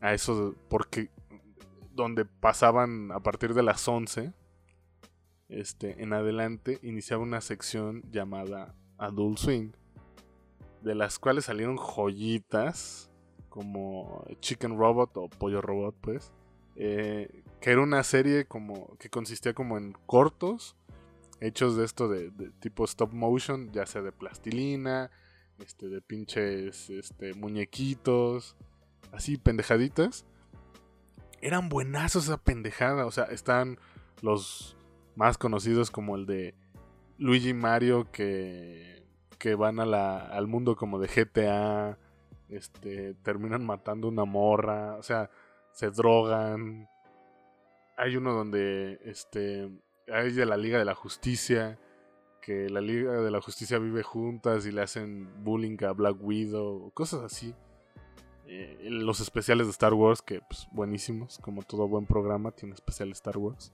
A 0.00 0.12
eso, 0.12 0.54
porque 0.68 1.08
donde 1.94 2.24
pasaban 2.24 3.12
a 3.12 3.20
partir 3.20 3.54
de 3.54 3.62
las 3.62 3.86
11 3.86 4.32
este, 5.48 6.02
en 6.02 6.14
adelante, 6.14 6.78
iniciaba 6.82 7.22
una 7.22 7.42
sección 7.42 8.02
llamada 8.10 8.74
Adult 8.96 9.38
Swing, 9.38 9.72
de 10.80 10.94
las 10.94 11.18
cuales 11.18 11.44
salieron 11.44 11.76
joyitas 11.76 13.10
como 13.50 14.24
Chicken 14.40 14.78
Robot 14.78 15.16
o 15.18 15.28
Pollo 15.28 15.60
Robot, 15.60 15.94
pues. 16.00 16.32
Eh, 16.76 17.44
que 17.60 17.70
era 17.70 17.82
una 17.82 18.02
serie 18.02 18.46
como 18.46 18.96
que 18.96 19.10
consistía 19.10 19.52
como 19.52 19.76
en 19.76 19.92
cortos 20.06 20.74
hechos 21.42 21.76
de 21.76 21.84
esto 21.84 22.08
de, 22.08 22.30
tipo 22.60 22.84
stop 22.84 23.12
motion, 23.12 23.70
ya 23.72 23.84
sea 23.84 24.00
de 24.00 24.12
plastilina, 24.12 25.10
este, 25.58 25.88
de 25.88 26.00
pinches 26.00 26.88
este, 26.88 27.34
muñequitos, 27.34 28.56
así 29.10 29.36
pendejaditas. 29.36 30.24
Eran 31.42 31.68
buenazos 31.68 32.24
esa 32.24 32.38
pendejada, 32.38 33.04
o 33.04 33.10
sea, 33.10 33.24
están 33.24 33.78
los 34.22 34.76
más 35.16 35.36
conocidos 35.36 35.90
como 35.90 36.16
el 36.16 36.24
de 36.24 36.54
Luigi 37.18 37.52
Mario 37.52 38.10
que, 38.12 39.04
que 39.38 39.54
van 39.56 39.80
al 39.80 40.46
mundo 40.46 40.76
como 40.76 40.98
de 40.98 41.08
GTA, 41.08 41.98
este, 42.48 43.14
terminan 43.22 43.66
matando 43.66 44.08
una 44.08 44.24
morra, 44.24 44.94
o 44.96 45.02
sea, 45.02 45.30
se 45.72 45.90
drogan. 45.90 46.88
Hay 47.96 48.16
uno 48.16 48.32
donde, 48.32 49.00
este, 49.04 49.68
hay 50.12 50.32
de 50.32 50.46
la 50.46 50.56
Liga 50.56 50.78
de 50.78 50.84
la 50.84 50.94
Justicia, 50.94 51.78
que 52.40 52.68
la 52.70 52.80
Liga 52.80 53.20
de 53.20 53.30
la 53.30 53.40
Justicia 53.40 53.78
vive 53.78 54.02
juntas 54.02 54.66
y 54.66 54.72
le 54.72 54.82
hacen 54.82 55.28
bullying 55.42 55.76
a 55.84 55.92
Black 55.92 56.16
Widow, 56.20 56.92
cosas 56.92 57.22
así. 57.22 57.54
Eh, 58.54 58.90
los 58.90 59.20
especiales 59.20 59.66
de 59.66 59.70
Star 59.70 59.94
Wars, 59.94 60.20
que 60.20 60.42
pues 60.42 60.68
buenísimos, 60.72 61.38
como 61.38 61.62
todo 61.62 61.88
buen 61.88 62.04
programa, 62.04 62.50
tiene 62.50 62.74
especial 62.74 63.10
Star 63.12 63.38
Wars. 63.38 63.72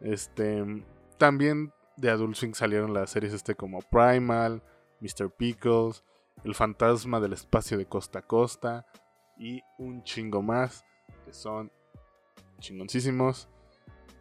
Este, 0.00 0.84
también 1.18 1.72
de 1.96 2.10
Adult 2.10 2.34
Swing 2.34 2.54
salieron 2.54 2.92
las 2.92 3.10
series 3.10 3.32
este 3.32 3.54
como 3.54 3.78
Primal, 3.82 4.60
Mr. 5.00 5.30
Pickles, 5.30 6.02
El 6.42 6.56
fantasma 6.56 7.20
del 7.20 7.34
espacio 7.34 7.78
de 7.78 7.86
costa 7.86 8.18
a 8.18 8.22
costa 8.22 8.86
y 9.38 9.62
un 9.78 10.02
chingo 10.02 10.42
más 10.42 10.84
que 11.24 11.32
son 11.32 11.70
chingoncísimos. 12.58 13.48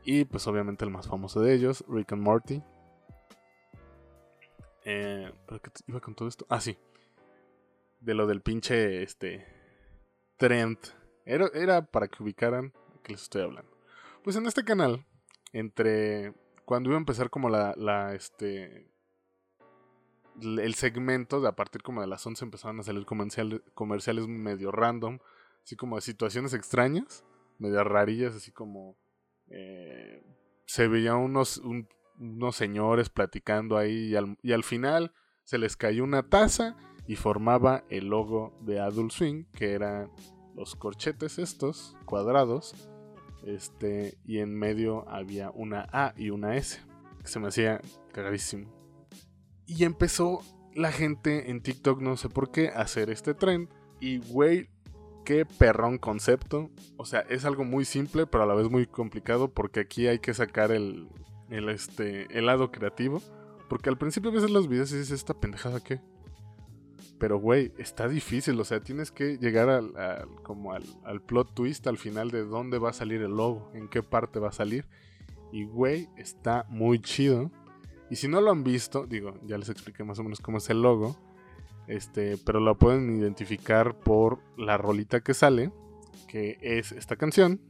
Y 0.03 0.25
pues 0.25 0.45
obviamente 0.45 0.85
el 0.85 0.91
más 0.91 1.07
famoso 1.07 1.41
de 1.41 1.55
ellos, 1.55 1.83
Rick 1.87 2.11
and 2.11 2.21
Morty. 2.21 2.61
Eh, 4.83 5.33
¿Pero 5.47 5.59
qué 5.59 5.71
iba 5.87 5.99
con 5.99 6.13
todo 6.13 6.27
esto? 6.27 6.45
Ah, 6.49 6.61
sí. 6.61 6.77
De 7.99 8.13
lo 8.13 8.27
del 8.27 8.41
pinche 8.41 9.01
este, 9.01 9.54
trend. 10.37 10.77
Era, 11.25 11.49
era 11.53 11.81
para 11.85 12.07
que 12.07 12.21
ubicaran 12.21 12.73
que 13.03 13.13
les 13.13 13.23
estoy 13.23 13.41
hablando. 13.41 13.71
Pues 14.23 14.35
en 14.35 14.45
este 14.45 14.63
canal, 14.63 15.05
entre 15.53 16.33
cuando 16.65 16.89
iba 16.89 16.97
a 16.97 16.99
empezar 16.99 17.29
como 17.29 17.49
la, 17.49 17.73
la 17.77 18.13
este, 18.15 18.91
el 20.41 20.73
segmento, 20.75 21.41
de 21.41 21.47
a 21.47 21.55
partir 21.55 21.81
como 21.81 22.01
de 22.01 22.07
las 22.07 22.25
11 22.25 22.45
empezaban 22.45 22.79
a 22.79 22.83
salir 22.83 23.05
comerciales, 23.05 23.61
comerciales 23.73 24.27
medio 24.27 24.71
random, 24.71 25.19
así 25.63 25.75
como 25.75 25.95
de 25.95 26.01
situaciones 26.01 26.53
extrañas, 26.53 27.23
medio 27.57 27.83
rarillas, 27.83 28.35
así 28.35 28.51
como 28.51 28.97
eh, 29.47 30.23
se 30.65 30.87
veían 30.87 31.17
unos, 31.17 31.61
unos 32.19 32.55
señores 32.55 33.09
platicando 33.09 33.77
ahí 33.77 34.15
y 34.43 34.51
al, 34.51 34.63
final 34.63 35.13
se 35.43 35.57
les 35.57 35.77
cayó 35.77 36.03
una 36.03 36.23
taza 36.23 36.75
y 37.07 37.15
formaba 37.15 37.83
el 37.89 38.07
logo 38.07 38.57
de 38.61 38.79
Adult 38.79 39.11
Swing, 39.11 39.45
que 39.51 39.73
eran 39.73 40.11
los 40.55 40.75
corchetes 40.75 41.37
estos, 41.37 41.95
cuadrados, 42.05 42.73
este, 43.45 44.17
y 44.25 44.39
en 44.39 44.55
medio 44.55 45.07
había 45.09 45.51
una 45.51 45.87
A 45.91 46.13
y 46.17 46.29
una 46.29 46.55
S, 46.55 46.79
que 47.21 47.27
se 47.27 47.39
me 47.39 47.49
hacía 47.49 47.81
cagadísimo. 48.11 48.73
Y 49.67 49.83
empezó 49.83 50.41
la 50.73 50.91
gente 50.91 51.49
en 51.49 51.61
TikTok, 51.61 52.01
no 52.01 52.17
sé 52.17 52.29
por 52.29 52.51
qué, 52.51 52.69
a 52.69 52.81
hacer 52.81 53.09
este 53.09 53.33
trend. 53.33 53.69
Y 53.99 54.17
güey, 54.17 54.69
qué 55.23 55.45
perrón 55.45 55.97
concepto. 55.97 56.69
O 56.97 57.05
sea, 57.05 57.21
es 57.21 57.45
algo 57.45 57.63
muy 57.63 57.85
simple, 57.85 58.27
pero 58.27 58.43
a 58.43 58.47
la 58.47 58.53
vez 58.53 58.69
muy 58.69 58.85
complicado 58.85 59.53
porque 59.53 59.79
aquí 59.79 60.07
hay 60.07 60.19
que 60.19 60.33
sacar 60.33 60.71
el, 60.71 61.09
el, 61.49 61.69
este, 61.69 62.27
el 62.37 62.45
lado 62.45 62.71
creativo. 62.71 63.21
Porque 63.69 63.89
al 63.89 63.97
principio 63.97 64.31
ves 64.31 64.49
los 64.49 64.67
videos 64.67 64.91
y 64.91 64.97
dices, 64.97 65.19
¿esta 65.19 65.33
pendejada 65.33 65.79
qué? 65.79 65.99
Pero, 67.17 67.39
güey, 67.39 67.71
está 67.77 68.07
difícil. 68.07 68.59
O 68.59 68.65
sea, 68.65 68.81
tienes 68.81 69.11
que 69.11 69.37
llegar 69.37 69.69
al, 69.69 69.93
como 70.43 70.73
al, 70.73 70.83
al, 71.03 71.21
plot 71.21 71.53
twist 71.53 71.87
al 71.87 71.97
final 71.97 72.31
de 72.31 72.43
dónde 72.43 72.77
va 72.77 72.89
a 72.89 72.93
salir 72.93 73.21
el 73.21 73.31
logo, 73.31 73.71
en 73.73 73.87
qué 73.87 74.03
parte 74.03 74.39
va 74.39 74.49
a 74.49 74.53
salir. 74.53 74.85
Y, 75.51 75.65
güey, 75.65 76.09
está 76.17 76.65
muy 76.69 76.99
chido. 76.99 77.51
Y 78.09 78.17
si 78.17 78.27
no 78.27 78.41
lo 78.41 78.51
han 78.51 78.63
visto, 78.63 79.05
digo, 79.05 79.39
ya 79.45 79.57
les 79.57 79.69
expliqué 79.69 80.03
más 80.03 80.19
o 80.19 80.23
menos 80.23 80.39
cómo 80.39 80.57
es 80.57 80.69
el 80.69 80.81
logo. 80.81 81.15
Este, 81.87 82.37
pero 82.37 82.59
lo 82.59 82.77
pueden 82.77 83.15
identificar 83.15 83.97
por 83.99 84.39
la 84.57 84.77
rolita 84.77 85.21
que 85.21 85.33
sale, 85.33 85.71
que 86.27 86.57
es 86.61 86.91
esta 86.91 87.15
canción. 87.15 87.61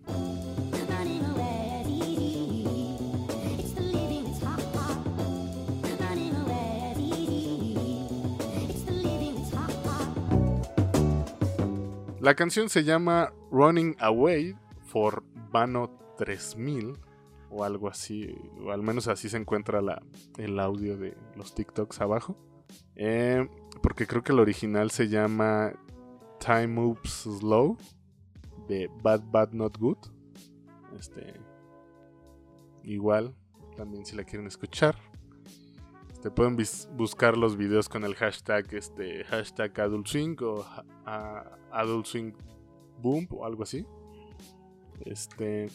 La 12.26 12.34
canción 12.34 12.70
se 12.70 12.84
llama 12.84 13.32
Running 13.52 13.98
Away 14.00 14.56
for 14.82 15.24
Vano 15.52 15.92
3000 16.18 16.98
o 17.52 17.64
algo 17.64 17.88
así, 17.88 18.36
o 18.66 18.72
al 18.72 18.82
menos 18.82 19.08
así 19.08 19.30
se 19.30 19.38
encuentra 19.38 19.80
el 20.40 20.60
audio 20.60 20.98
de 20.98 21.16
los 21.36 21.54
TikToks 21.54 22.02
abajo. 22.02 22.36
Eh, 22.96 23.48
porque 23.84 24.08
creo 24.08 24.24
que 24.24 24.32
el 24.32 24.40
original 24.40 24.90
se 24.90 25.08
llama 25.08 25.74
Time 26.40 26.70
Moves 26.70 27.28
Slow 27.38 27.78
de 28.68 28.90
Bad 29.04 29.22
Bad 29.30 29.52
Not 29.52 29.78
Good. 29.78 30.00
Este, 30.98 31.40
igual, 32.82 33.36
también 33.78 34.04
si 34.04 34.16
la 34.16 34.24
quieren 34.24 34.48
escuchar. 34.48 34.96
Este, 36.26 36.32
pueden 36.32 36.58
buscar 36.98 37.38
los 37.38 37.56
videos 37.56 37.88
con 37.88 38.04
el 38.04 38.16
hashtag 38.16 38.74
este 38.74 39.24
hashtag 39.26 39.80
Adult 39.80 40.08
Swing 40.08 40.36
o 40.42 40.66
Adult 41.72 42.08
Swing 42.08 42.34
Boom 43.00 43.28
o 43.30 43.46
algo 43.46 43.62
así. 43.62 43.86
Este, 45.02 45.70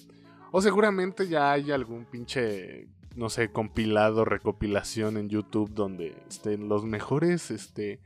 o 0.51 0.61
seguramente 0.61 1.29
ya 1.29 1.53
hay 1.53 1.71
algún 1.71 2.05
pinche 2.05 2.89
no 3.15 3.29
sé, 3.29 3.53
compilado, 3.53 4.25
recopilación 4.25 5.19
en 5.19 5.29
YouTube 5.29 5.71
donde 5.73 6.17
estén 6.29 6.69
los 6.69 6.85
mejores 6.85 7.53
este, 7.53 8.01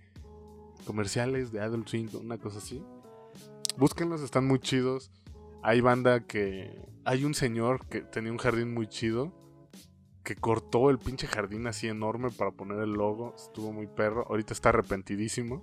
comerciales 0.87 1.51
de 1.51 1.61
Adult 1.61 1.89
Swing, 1.89 2.09
una 2.21 2.37
cosa 2.37 2.59
así. 2.59 2.85
Búsquenlos, 3.79 4.21
están 4.21 4.47
muy 4.47 4.59
chidos. 4.59 5.11
Hay 5.63 5.81
banda 5.81 6.27
que. 6.27 6.79
Hay 7.07 7.25
un 7.25 7.33
señor 7.33 7.87
que 7.87 8.03
tenía 8.03 8.33
un 8.33 8.39
jardín 8.39 8.75
muy 8.75 8.87
chido. 8.87 9.33
Que 10.25 10.37
cortó 10.37 10.91
el 10.91 10.99
pinche 10.99 11.27
jardín 11.27 11.67
así 11.67 11.87
enorme 11.87 12.31
para 12.31 12.51
poner 12.51 12.79
el 12.79 12.93
logo. 12.93 13.35
Estuvo 13.37 13.73
muy 13.73 13.87
perro. 13.87 14.27
Ahorita 14.29 14.53
está 14.53 14.71
arrepentidísimo. 14.71 15.63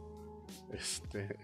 Este. 0.71 1.39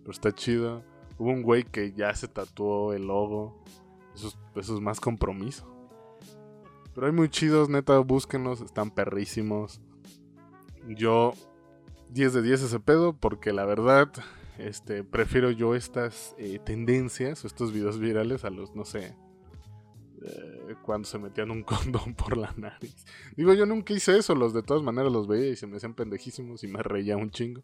Pero 0.00 0.10
está 0.10 0.32
chido. 0.32 0.84
Hubo 1.18 1.30
un 1.30 1.42
güey 1.42 1.64
que 1.64 1.92
ya 1.92 2.14
se 2.14 2.28
tatuó 2.28 2.92
el 2.92 3.06
logo. 3.06 3.64
Eso, 4.14 4.36
es 4.54 4.80
más 4.80 5.00
compromiso. 5.00 5.66
Pero 6.94 7.06
hay 7.06 7.12
muy 7.12 7.28
chidos, 7.28 7.68
neta, 7.68 7.98
búsquenlos, 8.00 8.60
están 8.60 8.90
perrísimos. 8.90 9.80
Yo 10.88 11.32
10 12.10 12.32
de 12.32 12.42
10 12.42 12.62
ese 12.62 12.80
pedo 12.80 13.12
porque 13.12 13.52
la 13.52 13.64
verdad 13.64 14.10
este 14.56 15.04
prefiero 15.04 15.50
yo 15.50 15.74
estas 15.74 16.34
eh, 16.38 16.58
tendencias 16.64 17.44
estos 17.44 17.72
videos 17.72 17.98
virales 17.98 18.44
a 18.44 18.50
los 18.50 18.74
no 18.74 18.86
sé 18.86 19.14
eh, 20.24 20.57
cuando 20.76 21.08
se 21.08 21.18
metían 21.18 21.50
un 21.50 21.62
condón 21.64 22.14
por 22.14 22.36
la 22.36 22.52
nariz. 22.56 23.04
Digo, 23.36 23.54
yo 23.54 23.66
nunca 23.66 23.92
hice 23.92 24.18
eso, 24.18 24.34
los 24.34 24.52
de 24.52 24.62
todas 24.62 24.82
maneras 24.82 25.12
los 25.12 25.26
veía 25.26 25.50
y 25.50 25.56
se 25.56 25.66
me 25.66 25.76
hacían 25.76 25.94
pendejísimos 25.94 26.64
y 26.64 26.68
me 26.68 26.82
reía 26.82 27.16
un 27.16 27.30
chingo. 27.30 27.62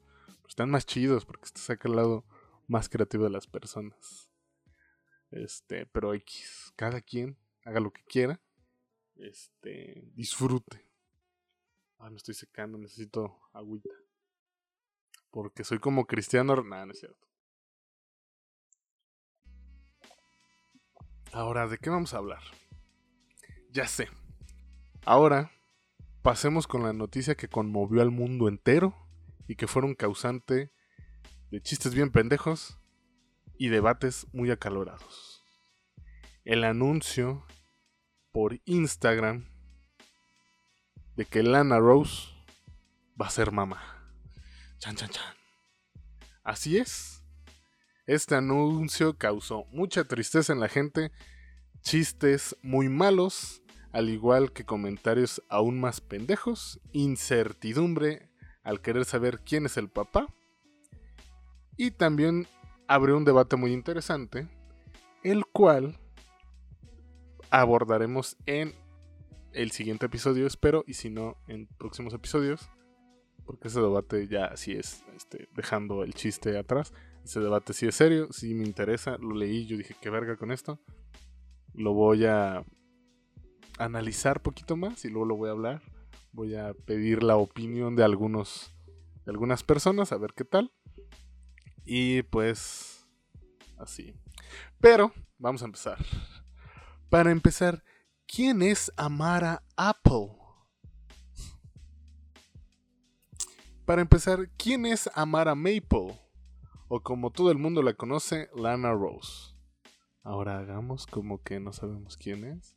Están 0.49 0.71
más 0.71 0.87
chidos 0.87 1.25
porque 1.25 1.47
esto 1.47 1.61
saca 1.61 1.89
el 1.89 1.97
lado 1.97 2.25
más 2.69 2.89
creativo 2.89 3.25
de 3.25 3.31
las 3.31 3.47
personas. 3.47 4.31
Este, 5.31 5.87
pero 5.87 6.15
X, 6.15 6.73
cada 6.77 7.01
quien 7.01 7.37
haga 7.65 7.81
lo 7.81 7.93
que 7.93 8.05
quiera 8.05 8.41
este, 9.17 10.05
disfrute. 10.15 10.87
Ah, 11.99 12.11
me 12.11 12.17
estoy 12.17 12.35
secando, 12.35 12.79
necesito 12.79 13.41
agüita. 13.53 13.95
Porque 15.31 15.65
soy 15.65 15.79
como 15.79 16.07
cristiano. 16.07 16.63
Nada, 16.63 16.87
no 16.87 16.93
es 16.93 17.01
cierto. 17.01 17.27
Ahora, 21.33 21.67
¿de 21.67 21.79
qué 21.79 21.91
vamos 21.91 22.15
a 22.15 22.19
hablar? 22.19 22.43
Ya 23.75 23.89
sé. 23.89 24.09
Ahora, 25.05 25.51
pasemos 26.23 26.69
con 26.69 26.85
la 26.85 26.93
noticia 26.93 27.35
que 27.35 27.49
conmovió 27.49 28.03
al 28.03 28.13
mundo 28.13 28.47
entero 28.47 28.95
y 29.49 29.57
que 29.57 29.67
fueron 29.67 29.97
causante 29.97 30.71
de 31.51 31.61
chistes 31.61 31.93
bien 31.93 32.13
pendejos 32.13 32.79
y 33.59 33.71
debates 33.71 34.29
muy 34.33 34.53
acalorados. 34.53 35.43
El 36.45 36.63
anuncio 36.63 37.45
por 38.31 38.61
Instagram 38.65 39.45
de 41.17 41.25
que 41.25 41.43
Lana 41.43 41.81
Rose 41.81 42.29
va 43.21 43.27
a 43.27 43.31
ser 43.31 43.51
mamá. 43.51 43.83
Chan, 44.79 44.95
chan, 44.95 45.11
chan. 45.11 45.35
Así 46.45 46.79
es. 46.79 47.25
Este 48.07 48.37
anuncio 48.37 49.19
causó 49.19 49.65
mucha 49.73 50.05
tristeza 50.05 50.53
en 50.53 50.61
la 50.61 50.69
gente, 50.69 51.11
chistes 51.81 52.57
muy 52.63 52.89
malos, 52.89 53.64
al 53.95 54.09
igual 54.09 54.53
que 54.53 54.65
comentarios 54.65 55.41
aún 55.49 55.79
más 55.79 56.01
pendejos, 56.01 56.81
incertidumbre 56.93 58.29
al 58.65 58.81
querer 58.81 59.05
saber 59.05 59.39
quién 59.45 59.67
es 59.67 59.77
el 59.77 59.89
papá. 59.89 60.27
Y 61.77 61.93
también 61.93 62.49
abrió 62.89 63.17
un 63.17 63.25
debate 63.25 63.55
muy 63.55 63.73
interesante, 63.73 64.49
el 65.23 65.47
cual 65.47 65.97
abordaremos 67.51 68.37
en 68.47 68.75
el 69.53 69.71
siguiente 69.71 70.07
episodio, 70.07 70.49
espero, 70.49 70.83
y 70.89 70.95
si 70.95 71.09
no, 71.09 71.37
en 71.47 71.69
próximos 71.79 72.13
episodios, 72.15 72.69
porque 73.47 73.69
ese 73.69 73.81
debate 73.81 74.27
ya 74.27 74.47
así 74.47 74.73
es, 74.73 75.05
este, 75.15 75.49
dejando 75.55 76.03
el 76.03 76.15
chiste 76.15 76.59
atrás, 76.59 76.93
ese 77.25 77.39
debate 77.39 77.73
sí 77.73 77.87
es 77.87 77.95
serio, 77.95 78.27
sí 78.33 78.55
me 78.55 78.65
interesa, 78.65 79.19
lo 79.19 79.37
leí, 79.37 79.67
yo 79.67 79.77
dije, 79.77 79.95
qué 80.01 80.11
verga 80.11 80.37
con 80.37 80.51
esto, 80.51 80.81
lo 81.75 81.93
voy 81.93 82.25
a 82.25 82.65
analizar 83.79 84.43
poquito 84.43 84.77
más 84.77 85.05
y 85.05 85.09
luego 85.09 85.27
lo 85.27 85.37
voy 85.37 85.49
a 85.49 85.53
hablar, 85.53 85.83
voy 86.33 86.55
a 86.55 86.75
pedir 86.75 87.23
la 87.23 87.37
opinión 87.37 87.97
de 87.97 88.05
algunos, 88.05 88.75
de 89.25 89.33
algunas 89.33 89.63
personas, 89.63 90.13
a 90.13 90.19
ver 90.19 90.33
qué 90.35 90.45
tal, 90.45 90.73
y 91.85 92.23
pues, 92.23 93.07
así. 93.79 94.15
Pero, 94.81 95.13
vamos 95.39 95.63
a 95.63 95.67
empezar. 95.67 95.99
Para 97.11 97.31
empezar, 97.31 97.85
¿quién 98.27 98.63
es 98.63 98.93
Amara 98.97 99.63
Apple? 99.77 100.33
Para 103.85 104.01
empezar, 104.01 104.51
¿quién 104.57 104.87
es 104.87 105.11
Amara 105.15 105.55
Maple? 105.55 106.19
O 106.89 107.03
como 107.03 107.31
todo 107.31 107.51
el 107.51 107.59
mundo 107.59 107.83
la 107.83 107.95
conoce, 107.95 108.49
Lana 108.57 108.93
Rose. 108.93 109.55
Ahora 110.23 110.59
hagamos 110.59 111.07
como 111.07 111.43
que 111.43 111.61
no 111.61 111.73
sabemos 111.75 112.17
quién 112.17 112.45
es. 112.45 112.74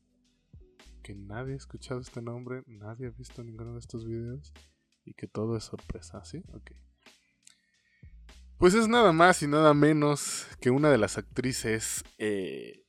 Que 1.08 1.16
nadie 1.16 1.54
ha 1.54 1.56
escuchado 1.56 2.02
este 2.02 2.22
nombre, 2.22 2.64
nadie 2.68 3.08
ha 3.08 3.12
visto 3.12 3.42
ninguno 3.42 3.72
de 3.72 3.80
estos 3.80 4.06
videos. 4.06 4.52
Y 5.06 5.14
que 5.14 5.26
todo 5.26 5.56
es 5.56 5.64
sorpresa, 5.64 6.22
¿sí? 6.26 6.44
Ok. 6.52 6.72
Pues 8.58 8.74
es 8.74 8.90
nada 8.90 9.14
más 9.14 9.42
y 9.42 9.48
nada 9.48 9.74
menos 9.74 10.46
que 10.60 10.70
una 10.70 10.90
de 10.92 10.98
las 10.98 11.18
actrices 11.18 12.04
eh, 12.18 12.84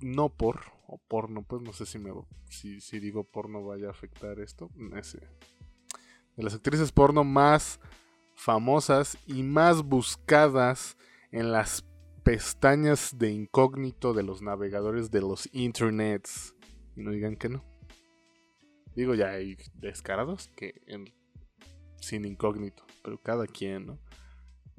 no 0.00 0.30
por 0.30 0.62
o 0.86 0.96
porno, 1.06 1.42
pues 1.42 1.60
no 1.60 1.74
sé 1.74 1.84
si 1.84 1.98
me 1.98 2.12
si, 2.48 2.80
si 2.80 2.98
digo 2.98 3.24
porno 3.24 3.62
vaya 3.62 3.88
a 3.88 3.90
afectar 3.90 4.40
esto. 4.40 4.70
Ese, 4.96 5.18
de 6.34 6.42
las 6.42 6.54
actrices 6.54 6.92
porno 6.92 7.24
más 7.24 7.78
famosas 8.36 9.18
y 9.26 9.42
más 9.42 9.82
buscadas 9.82 10.96
en 11.30 11.52
las 11.52 11.84
pestañas 12.22 13.18
de 13.18 13.32
incógnito 13.32 14.14
de 14.14 14.22
los 14.22 14.40
navegadores 14.40 15.10
de 15.10 15.20
los 15.20 15.46
internets. 15.52 16.55
Y 16.96 17.02
no 17.02 17.10
digan 17.10 17.36
que 17.36 17.48
no. 17.48 17.64
Digo, 18.94 19.14
ya 19.14 19.30
hay 19.30 19.56
descarados 19.74 20.48
que 20.56 20.82
sin 22.00 22.24
incógnito, 22.24 22.84
pero 23.02 23.20
cada 23.20 23.46
quien, 23.46 23.86
¿no? 23.86 23.98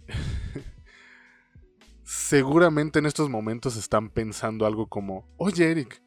Seguramente 2.04 3.00
en 3.00 3.06
estos 3.06 3.30
momentos 3.30 3.78
están 3.78 4.10
pensando 4.10 4.66
algo 4.66 4.88
como, 4.88 5.28
oye 5.38 5.70
Eric, 5.70 6.02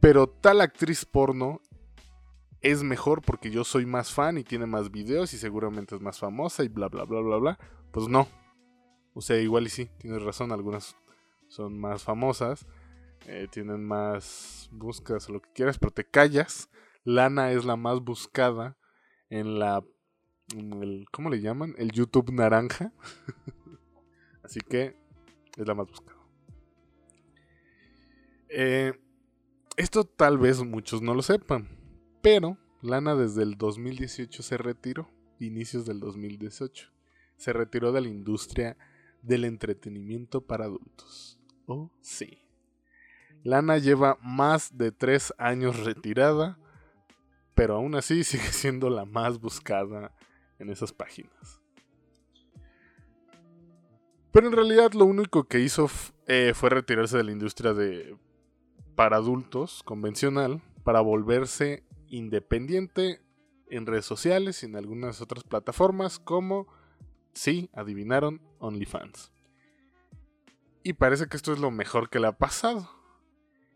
pero 0.00 0.28
tal 0.28 0.60
actriz 0.60 1.04
porno 1.04 1.62
es 2.60 2.82
mejor 2.82 3.22
porque 3.22 3.50
yo 3.50 3.62
soy 3.64 3.86
más 3.86 4.12
fan 4.12 4.36
y 4.36 4.44
tiene 4.44 4.66
más 4.66 4.90
videos 4.90 5.32
y 5.32 5.38
seguramente 5.38 5.94
es 5.94 6.00
más 6.00 6.18
famosa 6.18 6.64
y 6.64 6.68
bla 6.68 6.88
bla 6.88 7.04
bla 7.04 7.20
bla 7.20 7.36
bla. 7.36 7.58
Pues 7.92 8.08
no. 8.08 8.26
O 9.14 9.20
sea, 9.20 9.38
igual 9.38 9.66
y 9.66 9.70
sí, 9.70 9.90
tienes 9.98 10.22
razón, 10.22 10.50
algunas 10.50 10.96
son 11.48 11.78
más 11.78 12.02
famosas, 12.02 12.66
eh, 13.26 13.48
tienen 13.50 13.84
más 13.84 14.68
búsquedas 14.72 15.28
o 15.28 15.32
lo 15.32 15.40
que 15.40 15.50
quieras, 15.52 15.78
pero 15.78 15.92
te 15.92 16.04
callas. 16.04 16.68
Lana 17.04 17.52
es 17.52 17.64
la 17.64 17.76
más 17.76 18.00
buscada 18.00 18.76
en 19.30 19.58
la... 19.58 19.82
¿Cómo 21.10 21.30
le 21.30 21.40
llaman? 21.40 21.74
El 21.78 21.90
YouTube 21.92 22.32
naranja. 22.32 22.92
Así 24.42 24.60
que 24.60 24.96
es 25.56 25.66
la 25.66 25.74
más 25.74 25.88
buscada. 25.88 26.20
Eh, 28.48 28.92
esto 29.76 30.04
tal 30.04 30.38
vez 30.38 30.62
muchos 30.62 31.02
no 31.02 31.14
lo 31.14 31.22
sepan, 31.22 31.68
pero 32.22 32.58
Lana 32.82 33.16
desde 33.16 33.42
el 33.42 33.56
2018 33.56 34.42
se 34.42 34.56
retiró, 34.58 35.10
inicios 35.40 35.86
del 35.86 35.98
2018. 35.98 36.92
Se 37.36 37.52
retiró 37.52 37.90
de 37.90 38.02
la 38.02 38.08
industria 38.08 38.76
del 39.22 39.44
entretenimiento 39.44 40.42
para 40.42 40.66
adultos. 40.66 41.40
Oh, 41.66 41.90
sí. 42.00 42.43
Lana 43.44 43.78
lleva 43.78 44.18
más 44.22 44.76
de 44.76 44.90
tres 44.90 45.32
años 45.38 45.84
retirada, 45.84 46.58
pero 47.54 47.76
aún 47.76 47.94
así 47.94 48.24
sigue 48.24 48.50
siendo 48.50 48.90
la 48.90 49.04
más 49.04 49.38
buscada 49.38 50.12
en 50.58 50.70
esas 50.70 50.92
páginas. 50.92 51.60
Pero 54.32 54.48
en 54.48 54.52
realidad 54.52 54.94
lo 54.94 55.04
único 55.04 55.44
que 55.44 55.60
hizo 55.60 55.88
eh, 56.26 56.52
fue 56.54 56.70
retirarse 56.70 57.16
de 57.16 57.24
la 57.24 57.30
industria 57.30 57.72
de 57.72 58.16
para 58.96 59.16
adultos 59.16 59.82
convencional 59.84 60.62
para 60.82 61.00
volverse 61.00 61.84
independiente 62.08 63.20
en 63.68 63.86
redes 63.86 64.04
sociales 64.04 64.62
y 64.62 64.66
en 64.66 64.76
algunas 64.76 65.20
otras 65.20 65.44
plataformas 65.44 66.18
como, 66.18 66.66
sí, 67.32 67.70
adivinaron, 67.74 68.40
OnlyFans. 68.58 69.32
Y 70.82 70.94
parece 70.94 71.26
que 71.28 71.36
esto 71.36 71.52
es 71.52 71.58
lo 71.58 71.70
mejor 71.70 72.10
que 72.10 72.20
le 72.20 72.26
ha 72.26 72.38
pasado. 72.38 72.88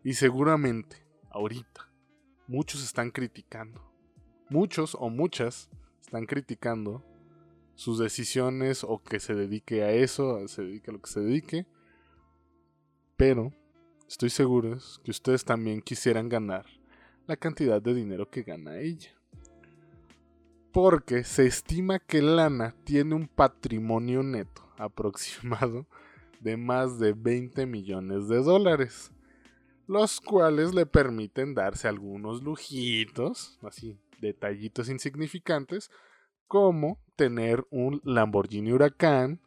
Y 0.03 0.13
seguramente, 0.13 1.05
ahorita, 1.29 1.91
muchos 2.47 2.83
están 2.83 3.11
criticando. 3.11 3.83
Muchos 4.49 4.95
o 4.99 5.09
muchas 5.09 5.69
están 6.01 6.25
criticando 6.25 7.03
sus 7.75 7.99
decisiones 7.99 8.83
o 8.83 9.01
que 9.01 9.19
se 9.19 9.35
dedique 9.35 9.83
a 9.83 9.91
eso, 9.91 10.47
se 10.47 10.63
dedique 10.63 10.89
a 10.89 10.93
lo 10.93 11.01
que 11.01 11.09
se 11.09 11.19
dedique. 11.19 11.67
Pero 13.15 13.53
estoy 14.07 14.29
seguro 14.29 14.77
que 15.03 15.11
ustedes 15.11 15.43
también 15.45 15.81
quisieran 15.81 16.29
ganar 16.29 16.65
la 17.27 17.37
cantidad 17.37 17.81
de 17.81 17.93
dinero 17.93 18.29
que 18.29 18.43
gana 18.43 18.79
ella. 18.79 19.11
Porque 20.71 21.23
se 21.23 21.45
estima 21.45 21.99
que 21.99 22.21
Lana 22.21 22.73
tiene 22.85 23.15
un 23.15 23.27
patrimonio 23.27 24.23
neto 24.23 24.67
aproximado 24.77 25.85
de 26.39 26.57
más 26.57 26.99
de 26.99 27.13
20 27.13 27.65
millones 27.65 28.27
de 28.27 28.37
dólares, 28.37 29.11
los 29.89 30.21
cuales 30.21 30.73
le 30.75 30.85
permiten 30.85 31.55
darse 31.55 31.87
algunos 31.87 32.43
lujitos, 32.43 33.57
así 33.63 33.97
detallitos 34.21 34.87
insignificantes, 34.87 35.89
como 36.47 36.99
tener 37.15 37.65
un 37.71 37.99
Lamborghini 38.03 38.71
Huracán 38.71 39.41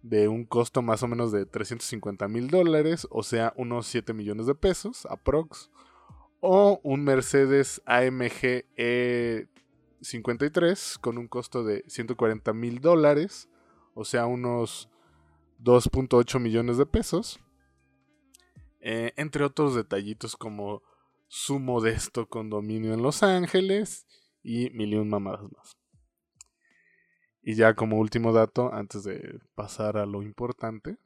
de 0.00 0.28
un 0.28 0.44
costo 0.44 0.80
más 0.80 1.02
o 1.02 1.08
menos 1.08 1.32
de 1.32 1.44
350 1.44 2.28
mil 2.28 2.50
dólares, 2.50 3.08
o 3.10 3.24
sea, 3.24 3.52
unos 3.56 3.88
7 3.88 4.12
millones 4.12 4.46
de 4.46 4.54
pesos, 4.54 5.08
aprox, 5.10 5.72
o 6.38 6.78
un 6.84 7.02
Mercedes 7.02 7.82
AMG 7.84 8.66
E53 8.76 11.00
con 11.00 11.18
un 11.18 11.26
costo 11.26 11.64
de 11.64 11.82
140 11.88 12.52
mil 12.52 12.80
dólares, 12.80 13.48
o 13.94 14.04
sea, 14.04 14.26
unos 14.26 14.88
2.8 15.64 16.38
millones 16.38 16.78
de 16.78 16.86
pesos. 16.86 17.40
Eh, 18.86 19.14
entre 19.16 19.44
otros 19.44 19.74
detallitos 19.74 20.36
como 20.36 20.82
su 21.26 21.58
modesto 21.58 22.28
condominio 22.28 22.92
en 22.92 23.00
Los 23.00 23.22
Ángeles 23.22 24.06
y 24.42 24.68
mil 24.70 24.92
y 24.92 24.96
un 24.96 25.08
mamadas 25.08 25.50
más. 25.50 25.78
Y 27.42 27.54
ya 27.54 27.72
como 27.72 27.98
último 27.98 28.34
dato, 28.34 28.74
antes 28.74 29.02
de 29.02 29.40
pasar 29.54 29.96
a 29.96 30.04
lo 30.04 30.22
importante, 30.22 30.98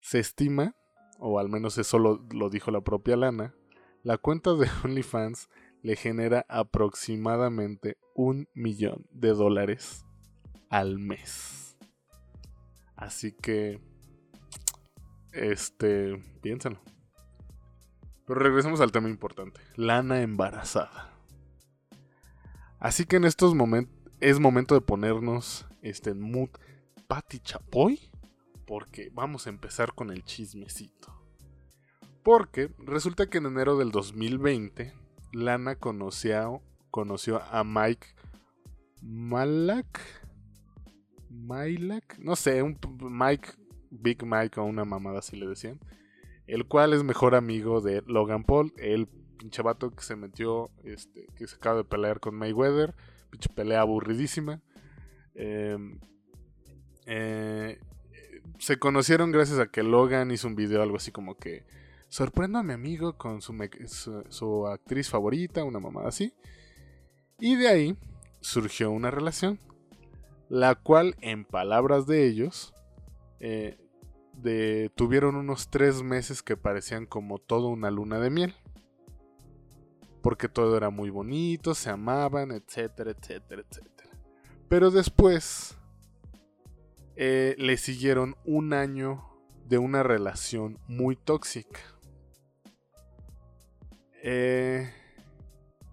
se 0.00 0.18
estima, 0.18 0.74
o 1.18 1.38
al 1.38 1.50
menos 1.50 1.76
eso 1.76 1.98
lo 1.98 2.48
dijo 2.48 2.70
la 2.70 2.80
propia 2.80 3.18
Lana, 3.18 3.54
la 4.02 4.16
cuenta 4.16 4.54
de 4.54 4.70
OnlyFans 4.84 5.50
le 5.82 5.96
genera 5.96 6.46
aproximadamente 6.48 7.98
un 8.14 8.48
millón 8.54 9.06
de 9.10 9.34
dólares 9.34 10.06
al 10.70 10.98
mes. 10.98 11.76
Así 12.96 13.32
que, 13.32 13.78
este, 15.32 16.16
piénsalo. 16.40 16.80
Pero 18.30 18.42
regresemos 18.42 18.80
al 18.80 18.92
tema 18.92 19.08
importante, 19.08 19.60
lana 19.74 20.22
embarazada. 20.22 21.12
Así 22.78 23.04
que 23.04 23.16
en 23.16 23.24
estos 23.24 23.56
momentos 23.56 23.92
es 24.20 24.38
momento 24.38 24.76
de 24.76 24.82
ponernos 24.82 25.66
este, 25.82 26.10
en 26.10 26.20
mood 26.20 26.50
Patty 27.08 27.40
Chapoy, 27.40 27.98
porque 28.68 29.10
vamos 29.12 29.48
a 29.48 29.50
empezar 29.50 29.94
con 29.94 30.10
el 30.10 30.22
chismecito. 30.22 31.12
Porque 32.22 32.72
resulta 32.78 33.28
que 33.28 33.38
en 33.38 33.46
enero 33.46 33.76
del 33.76 33.90
2020, 33.90 34.94
Lana 35.32 35.74
conoció, 35.74 36.62
conoció 36.92 37.42
a 37.50 37.64
Mike 37.64 38.06
Malak. 39.02 40.00
Malak, 41.30 42.16
no 42.20 42.36
sé, 42.36 42.62
un 42.62 42.78
Mike, 43.00 43.48
Big 43.90 44.24
Mike 44.24 44.60
o 44.60 44.66
una 44.66 44.84
mamada 44.84 45.18
así 45.18 45.34
le 45.34 45.48
decían. 45.48 45.80
El 46.50 46.66
cual 46.66 46.94
es 46.94 47.04
mejor 47.04 47.36
amigo 47.36 47.80
de 47.80 48.02
Logan 48.08 48.42
Paul, 48.42 48.72
el 48.76 49.06
pinche 49.38 49.62
vato 49.62 49.92
que 49.92 50.02
se 50.02 50.16
metió, 50.16 50.68
este, 50.82 51.28
que 51.36 51.46
se 51.46 51.54
acaba 51.54 51.76
de 51.76 51.84
pelear 51.84 52.18
con 52.18 52.34
Mayweather. 52.34 52.92
Pinche 53.30 53.48
pelea 53.54 53.82
aburridísima. 53.82 54.60
Em, 55.36 56.00
eh, 57.06 57.78
se 58.58 58.80
conocieron 58.80 59.30
gracias 59.30 59.60
a 59.60 59.68
que 59.68 59.84
Logan 59.84 60.32
hizo 60.32 60.48
un 60.48 60.56
video 60.56 60.82
algo 60.82 60.96
así 60.96 61.12
como 61.12 61.36
que 61.36 61.64
sorprendo 62.08 62.58
a 62.58 62.64
mi 62.64 62.72
amigo 62.72 63.16
con 63.16 63.40
su, 63.42 63.54
su, 64.28 64.66
actriz 64.66 65.08
favorita, 65.08 65.62
una 65.62 65.78
mamada 65.78 66.08
así. 66.08 66.34
Y 67.38 67.54
de 67.54 67.68
ahí 67.68 67.96
surgió 68.40 68.90
una 68.90 69.12
relación, 69.12 69.60
la 70.48 70.74
cual, 70.74 71.14
en 71.20 71.44
palabras 71.44 72.08
de 72.08 72.26
ellos, 72.26 72.74
eh, 73.38 73.78
tuvieron 74.94 75.36
unos 75.36 75.70
tres 75.70 76.02
meses 76.02 76.42
que 76.42 76.56
parecían 76.56 77.06
como 77.06 77.38
todo 77.38 77.68
una 77.68 77.90
luna 77.90 78.18
de 78.18 78.30
miel. 78.30 78.54
Porque 80.22 80.48
todo 80.48 80.76
era 80.76 80.90
muy 80.90 81.10
bonito, 81.10 81.74
se 81.74 81.90
amaban, 81.90 82.50
etcétera, 82.50 83.12
etcétera, 83.12 83.62
etcétera. 83.68 84.10
Pero 84.68 84.90
después 84.90 85.76
eh, 87.16 87.54
le 87.58 87.76
siguieron 87.76 88.36
un 88.44 88.72
año 88.72 89.28
de 89.66 89.78
una 89.78 90.02
relación 90.02 90.78
muy 90.88 91.16
tóxica. 91.16 91.80
Eh, 94.22 94.92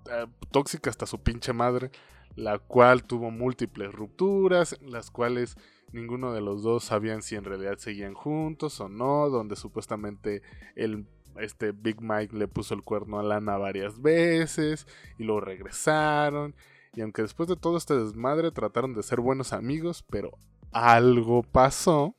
eh, 0.09 0.27
tóxica 0.51 0.89
hasta 0.89 1.05
su 1.05 1.21
pinche 1.21 1.53
madre. 1.53 1.91
la 2.35 2.59
cual 2.59 3.03
tuvo 3.03 3.31
múltiples 3.31 3.91
rupturas, 3.91 4.77
las 4.81 5.09
cuales 5.09 5.57
ninguno 5.91 6.33
de 6.33 6.41
los 6.41 6.63
dos 6.63 6.83
sabían 6.83 7.21
si 7.21 7.35
en 7.35 7.43
realidad 7.43 7.77
seguían 7.77 8.13
juntos 8.13 8.79
o 8.81 8.89
no, 8.89 9.29
donde 9.29 9.55
supuestamente 9.55 10.41
el 10.75 11.07
este 11.39 11.71
Big 11.71 12.01
Mike 12.01 12.35
le 12.35 12.47
puso 12.47 12.73
el 12.73 12.83
cuerno 12.83 13.19
a 13.19 13.23
Lana 13.23 13.57
varias 13.57 14.01
veces 14.01 14.87
y 15.17 15.23
luego 15.23 15.41
regresaron. 15.41 16.55
Y 16.93 17.01
aunque 17.01 17.21
después 17.21 17.47
de 17.47 17.55
todo 17.55 17.77
este 17.77 17.95
desmadre 17.95 18.51
trataron 18.51 18.93
de 18.93 19.03
ser 19.03 19.21
buenos 19.21 19.53
amigos, 19.53 20.03
pero 20.09 20.31
algo 20.71 21.43
pasó. 21.43 22.15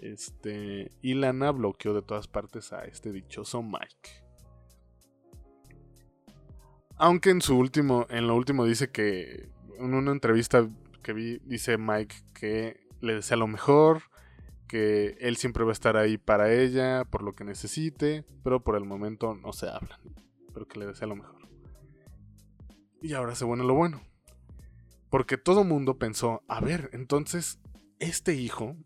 Este, 0.00 0.90
y 1.02 1.14
Lana 1.14 1.50
bloqueó 1.50 1.92
de 1.92 2.02
todas 2.02 2.28
partes 2.28 2.72
a 2.72 2.84
este 2.84 3.12
dichoso 3.12 3.62
Mike. 3.62 4.24
Aunque 6.96 7.30
en 7.30 7.42
su 7.42 7.56
último, 7.56 8.06
en 8.08 8.26
lo 8.26 8.36
último 8.36 8.64
dice 8.64 8.90
que 8.90 9.50
en 9.78 9.94
una 9.94 10.12
entrevista 10.12 10.68
que 11.08 11.14
vi 11.14 11.38
dice 11.46 11.78
Mike 11.78 12.16
que 12.34 12.86
le 13.00 13.14
desea 13.14 13.38
lo 13.38 13.46
mejor, 13.46 14.02
que 14.66 15.16
él 15.20 15.38
siempre 15.38 15.64
va 15.64 15.70
a 15.70 15.72
estar 15.72 15.96
ahí 15.96 16.18
para 16.18 16.52
ella 16.52 17.06
por 17.06 17.22
lo 17.22 17.34
que 17.34 17.44
necesite, 17.44 18.26
pero 18.44 18.62
por 18.62 18.76
el 18.76 18.84
momento 18.84 19.34
no 19.34 19.54
se 19.54 19.70
hablan, 19.70 19.98
pero 20.52 20.68
que 20.68 20.78
le 20.78 20.84
desea 20.84 21.08
lo 21.08 21.16
mejor. 21.16 21.48
Y 23.00 23.14
ahora 23.14 23.34
se 23.34 23.46
bueno 23.46 23.64
lo 23.64 23.72
bueno. 23.72 24.02
Porque 25.08 25.38
todo 25.38 25.64
mundo 25.64 25.96
pensó, 25.96 26.42
a 26.46 26.60
ver, 26.60 26.90
entonces 26.92 27.58
este 28.00 28.34
hijo 28.34 28.76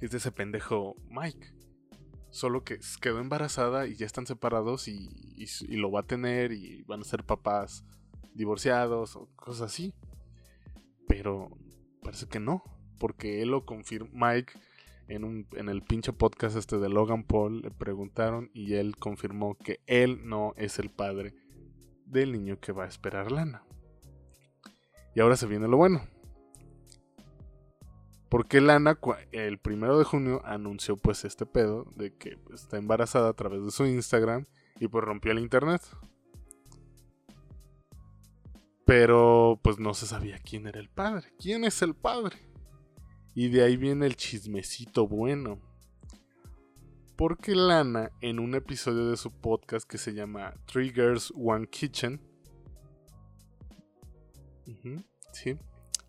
es 0.00 0.10
de 0.10 0.16
ese 0.16 0.32
pendejo 0.32 0.96
Mike. 1.08 1.54
Solo 2.30 2.64
que 2.64 2.80
quedó 3.00 3.20
embarazada 3.20 3.86
y 3.86 3.94
ya 3.94 4.04
están 4.04 4.26
separados 4.26 4.88
y, 4.88 5.08
y, 5.36 5.76
lo 5.76 5.92
va 5.92 6.00
a 6.00 6.06
tener 6.08 6.50
y 6.50 6.82
van 6.88 7.02
a 7.02 7.04
ser 7.04 7.22
papás 7.22 7.84
divorciados 8.34 9.14
o 9.14 9.28
cosas 9.36 9.70
así. 9.70 9.94
Pero 11.16 11.48
parece 12.02 12.26
que 12.26 12.40
no, 12.40 12.62
porque 12.98 13.40
él 13.42 13.50
lo 13.50 13.64
confirmó. 13.64 14.10
Mike 14.12 14.52
en, 15.08 15.46
en 15.52 15.68
el 15.68 15.82
pinche 15.82 16.12
podcast 16.12 16.56
este 16.56 16.78
de 16.78 16.88
Logan 16.88 17.24
Paul 17.24 17.62
le 17.62 17.70
preguntaron 17.70 18.50
y 18.52 18.74
él 18.74 18.96
confirmó 18.96 19.56
que 19.56 19.80
él 19.86 20.28
no 20.28 20.52
es 20.56 20.78
el 20.78 20.90
padre 20.90 21.34
del 22.04 22.32
niño 22.32 22.60
que 22.60 22.72
va 22.72 22.84
a 22.84 22.88
esperar 22.88 23.32
lana. 23.32 23.62
Y 25.14 25.20
ahora 25.20 25.36
se 25.36 25.46
viene 25.46 25.68
lo 25.68 25.78
bueno. 25.78 26.02
Porque 28.28 28.60
Lana 28.60 28.98
el 29.32 29.58
primero 29.58 29.98
de 29.98 30.04
junio 30.04 30.42
anunció 30.44 30.96
pues 30.96 31.24
este 31.24 31.46
pedo 31.46 31.86
de 31.96 32.14
que 32.14 32.38
está 32.52 32.76
embarazada 32.76 33.30
a 33.30 33.34
través 33.34 33.64
de 33.64 33.70
su 33.70 33.86
Instagram 33.86 34.46
y 34.78 34.88
pues 34.88 35.04
rompió 35.04 35.32
el 35.32 35.38
internet. 35.38 35.80
Pero 38.86 39.58
pues 39.62 39.80
no 39.80 39.94
se 39.94 40.06
sabía 40.06 40.38
quién 40.38 40.66
era 40.66 40.80
el 40.80 40.88
padre. 40.88 41.32
¿Quién 41.38 41.64
es 41.64 41.82
el 41.82 41.94
padre? 41.94 42.36
Y 43.34 43.48
de 43.48 43.64
ahí 43.64 43.76
viene 43.76 44.06
el 44.06 44.16
chismecito 44.16 45.06
bueno. 45.06 45.60
Porque 47.16 47.54
Lana, 47.56 48.12
en 48.20 48.38
un 48.38 48.54
episodio 48.54 49.10
de 49.10 49.16
su 49.16 49.32
podcast 49.32 49.88
que 49.88 49.98
se 49.98 50.14
llama 50.14 50.54
Triggers 50.66 51.32
One 51.36 51.66
Kitchen, 51.66 52.20
sí, 55.32 55.58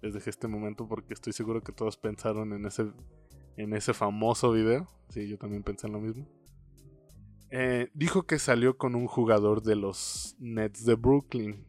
les 0.02 0.14
dejé 0.14 0.30
este 0.30 0.48
momento 0.48 0.88
porque 0.88 1.14
estoy 1.14 1.34
seguro 1.34 1.64
que 1.64 1.72
todos 1.72 1.98
pensaron 1.98 2.54
en 2.54 2.66
ese, 2.66 2.92
en 3.56 3.74
ese 3.74 3.94
famoso 3.94 4.52
video. 4.52 4.88
Sí, 5.10 5.28
yo 5.28 5.38
también 5.38 5.64
pensé 5.64 5.88
en 5.88 5.94
lo 5.94 6.00
mismo. 6.00 6.28
Eh, 7.50 7.90
dijo 7.94 8.24
que 8.24 8.38
salió 8.38 8.78
con 8.78 8.94
un 8.94 9.08
jugador 9.08 9.64
de 9.64 9.76
los 9.76 10.36
Nets 10.40 10.86
de 10.86 10.96
Brooklyn. 10.96 11.66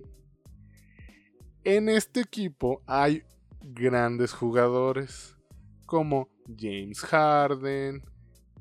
En 1.70 1.90
este 1.90 2.20
equipo 2.20 2.83
hay 2.87 3.24
grandes 3.61 4.33
jugadores 4.33 5.37
como 5.85 6.31
James 6.59 7.02
Harden, 7.02 8.02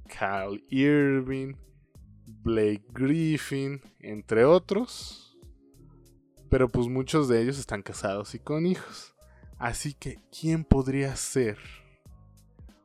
Kyle 0.10 0.62
Irving, 0.68 1.54
Blake 2.26 2.84
Griffin, 2.90 3.80
entre 4.02 4.44
otros. 4.44 5.40
Pero 6.50 6.68
pues 6.68 6.90
muchos 6.90 7.30
de 7.30 7.42
ellos 7.42 7.58
están 7.58 7.82
casados 7.82 8.36
y 8.36 8.40
con 8.40 8.66
hijos. 8.66 9.16
Así 9.58 9.94
que, 9.94 10.20
¿quién 10.30 10.66
podría 10.66 11.16
ser? 11.16 11.58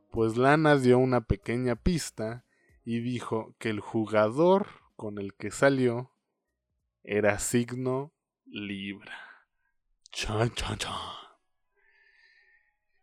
Pues 0.09 0.37
Lana 0.37 0.77
dio 0.77 0.99
una 0.99 1.19
pequeña 1.19 1.75
pista 1.75 2.45
y 2.85 3.01
dijo 3.01 3.57
que 3.59 3.69
el 3.71 3.81
jugador 3.81 4.67
con 4.95 5.17
el 5.17 5.33
que 5.33 5.51
salió 5.51 6.13
era 7.03 7.39
signo 7.39 8.13
Libra. 8.45 9.32
Chan, 10.13 10.51
chan, 10.53 10.77
chan. 10.77 10.93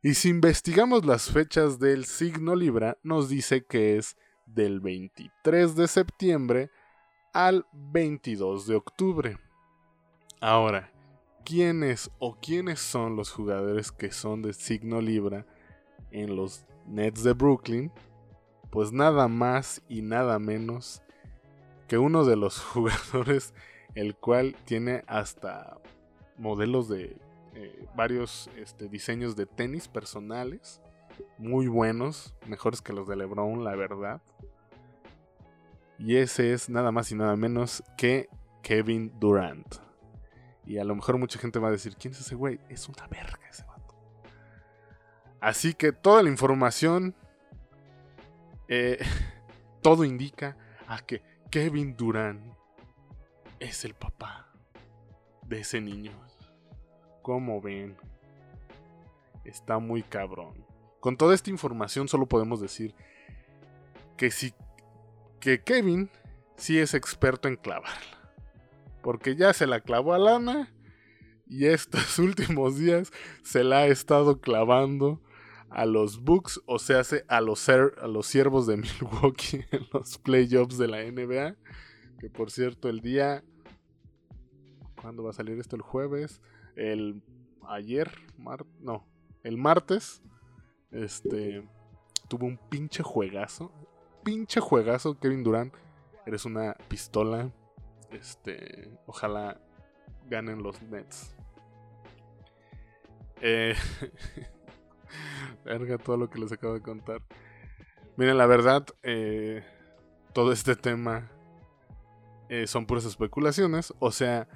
Y 0.00 0.14
si 0.14 0.28
investigamos 0.28 1.04
las 1.04 1.28
fechas 1.28 1.80
del 1.80 2.04
signo 2.04 2.54
Libra, 2.54 2.98
nos 3.02 3.28
dice 3.28 3.64
que 3.66 3.96
es 3.96 4.16
del 4.46 4.78
23 4.78 5.74
de 5.74 5.88
septiembre 5.88 6.70
al 7.32 7.66
22 7.72 8.68
de 8.68 8.76
octubre. 8.76 9.38
Ahora, 10.40 10.92
¿quiénes 11.44 12.12
o 12.20 12.36
quiénes 12.36 12.78
son 12.78 13.16
los 13.16 13.32
jugadores 13.32 13.90
que 13.90 14.12
son 14.12 14.40
de 14.40 14.52
signo 14.52 15.00
Libra 15.00 15.44
en 16.12 16.36
los 16.36 16.64
Nets 16.86 17.24
de 17.24 17.32
Brooklyn? 17.32 17.90
Pues 18.70 18.92
nada 18.92 19.26
más 19.26 19.82
y 19.88 20.02
nada 20.02 20.38
menos 20.38 21.02
que 21.88 21.98
uno 21.98 22.24
de 22.24 22.36
los 22.36 22.60
jugadores 22.62 23.52
el 23.96 24.14
cual 24.14 24.54
tiene 24.64 25.02
hasta 25.08 25.79
modelos 26.40 26.88
de 26.88 27.16
eh, 27.54 27.86
varios 27.94 28.50
este, 28.56 28.88
diseños 28.88 29.36
de 29.36 29.46
tenis 29.46 29.88
personales, 29.88 30.80
muy 31.38 31.68
buenos, 31.68 32.34
mejores 32.46 32.80
que 32.80 32.92
los 32.92 33.06
de 33.06 33.16
LeBron, 33.16 33.62
la 33.62 33.76
verdad. 33.76 34.22
Y 35.98 36.16
ese 36.16 36.52
es 36.52 36.70
nada 36.70 36.92
más 36.92 37.12
y 37.12 37.14
nada 37.14 37.36
menos 37.36 37.84
que 37.96 38.28
Kevin 38.62 39.12
Durant. 39.20 39.76
Y 40.64 40.78
a 40.78 40.84
lo 40.84 40.94
mejor 40.94 41.18
mucha 41.18 41.38
gente 41.38 41.58
va 41.58 41.68
a 41.68 41.72
decir, 41.72 41.96
¿quién 41.96 42.14
es 42.14 42.20
ese 42.20 42.34
güey? 42.34 42.58
Es 42.68 42.88
una 42.88 43.06
verga 43.08 43.40
ese 43.50 43.64
vato. 43.64 43.94
Así 45.40 45.74
que 45.74 45.92
toda 45.92 46.22
la 46.22 46.30
información, 46.30 47.14
eh, 48.68 48.98
todo 49.82 50.04
indica 50.04 50.56
a 50.86 51.00
que 51.00 51.22
Kevin 51.50 51.96
Durant 51.96 52.40
es 53.58 53.84
el 53.84 53.94
papá 53.94 54.49
de 55.50 55.60
ese 55.60 55.82
niño. 55.82 56.12
Como 57.20 57.60
ven, 57.60 57.96
está 59.44 59.78
muy 59.78 60.02
cabrón. 60.02 60.64
Con 61.00 61.16
toda 61.18 61.34
esta 61.34 61.50
información 61.50 62.08
solo 62.08 62.26
podemos 62.26 62.60
decir 62.60 62.94
que 64.16 64.30
si 64.30 64.54
que 65.40 65.62
Kevin 65.62 66.10
sí 66.56 66.78
es 66.78 66.94
experto 66.94 67.48
en 67.48 67.56
clavarla. 67.56 68.18
Porque 69.02 69.34
ya 69.34 69.52
se 69.52 69.66
la 69.66 69.80
clavó 69.80 70.14
a 70.14 70.18
Lana 70.18 70.72
y 71.46 71.66
estos 71.66 72.18
últimos 72.20 72.78
días 72.78 73.10
se 73.42 73.64
la 73.64 73.80
ha 73.80 73.86
estado 73.86 74.40
clavando 74.40 75.20
a 75.70 75.86
los 75.86 76.22
Bucks, 76.22 76.60
o 76.66 76.78
sea, 76.78 77.02
a 77.28 77.40
los, 77.40 77.68
a 77.68 78.06
los 78.06 78.26
siervos 78.26 78.66
de 78.66 78.76
Milwaukee 79.00 79.64
en 79.70 79.86
los 79.92 80.18
playoffs 80.18 80.78
de 80.78 80.88
la 80.88 81.02
NBA. 81.02 81.56
Que 82.20 82.28
por 82.28 82.50
cierto, 82.50 82.88
el 82.88 83.00
día. 83.00 83.42
¿Cuándo 85.00 85.22
va 85.22 85.30
a 85.30 85.34
salir 85.34 85.58
esto? 85.58 85.76
El 85.76 85.82
jueves 85.82 86.40
el 86.76 87.22
ayer, 87.68 88.10
no, 88.80 89.06
el 89.42 89.56
martes, 89.56 90.22
este, 90.90 91.66
tuvo 92.28 92.46
un 92.46 92.58
pinche 92.68 93.02
juegazo, 93.02 93.72
pinche 94.22 94.60
juegazo, 94.60 95.18
Kevin 95.18 95.44
Durant, 95.44 95.74
eres 96.26 96.44
una 96.44 96.74
pistola, 96.88 97.50
este, 98.10 98.90
ojalá 99.06 99.60
ganen 100.28 100.62
los 100.62 100.80
Nets. 100.82 101.34
Eh, 103.42 103.74
verga 105.64 105.98
todo 105.98 106.16
lo 106.16 106.28
que 106.30 106.38
les 106.38 106.52
acabo 106.52 106.74
de 106.74 106.82
contar. 106.82 107.22
Miren, 108.16 108.36
la 108.36 108.46
verdad, 108.46 108.86
eh, 109.02 109.64
todo 110.34 110.52
este 110.52 110.76
tema 110.76 111.30
eh, 112.50 112.66
son 112.66 112.84
puras 112.84 113.06
especulaciones. 113.06 113.94
O 113.98 114.10
sea, 114.10 114.46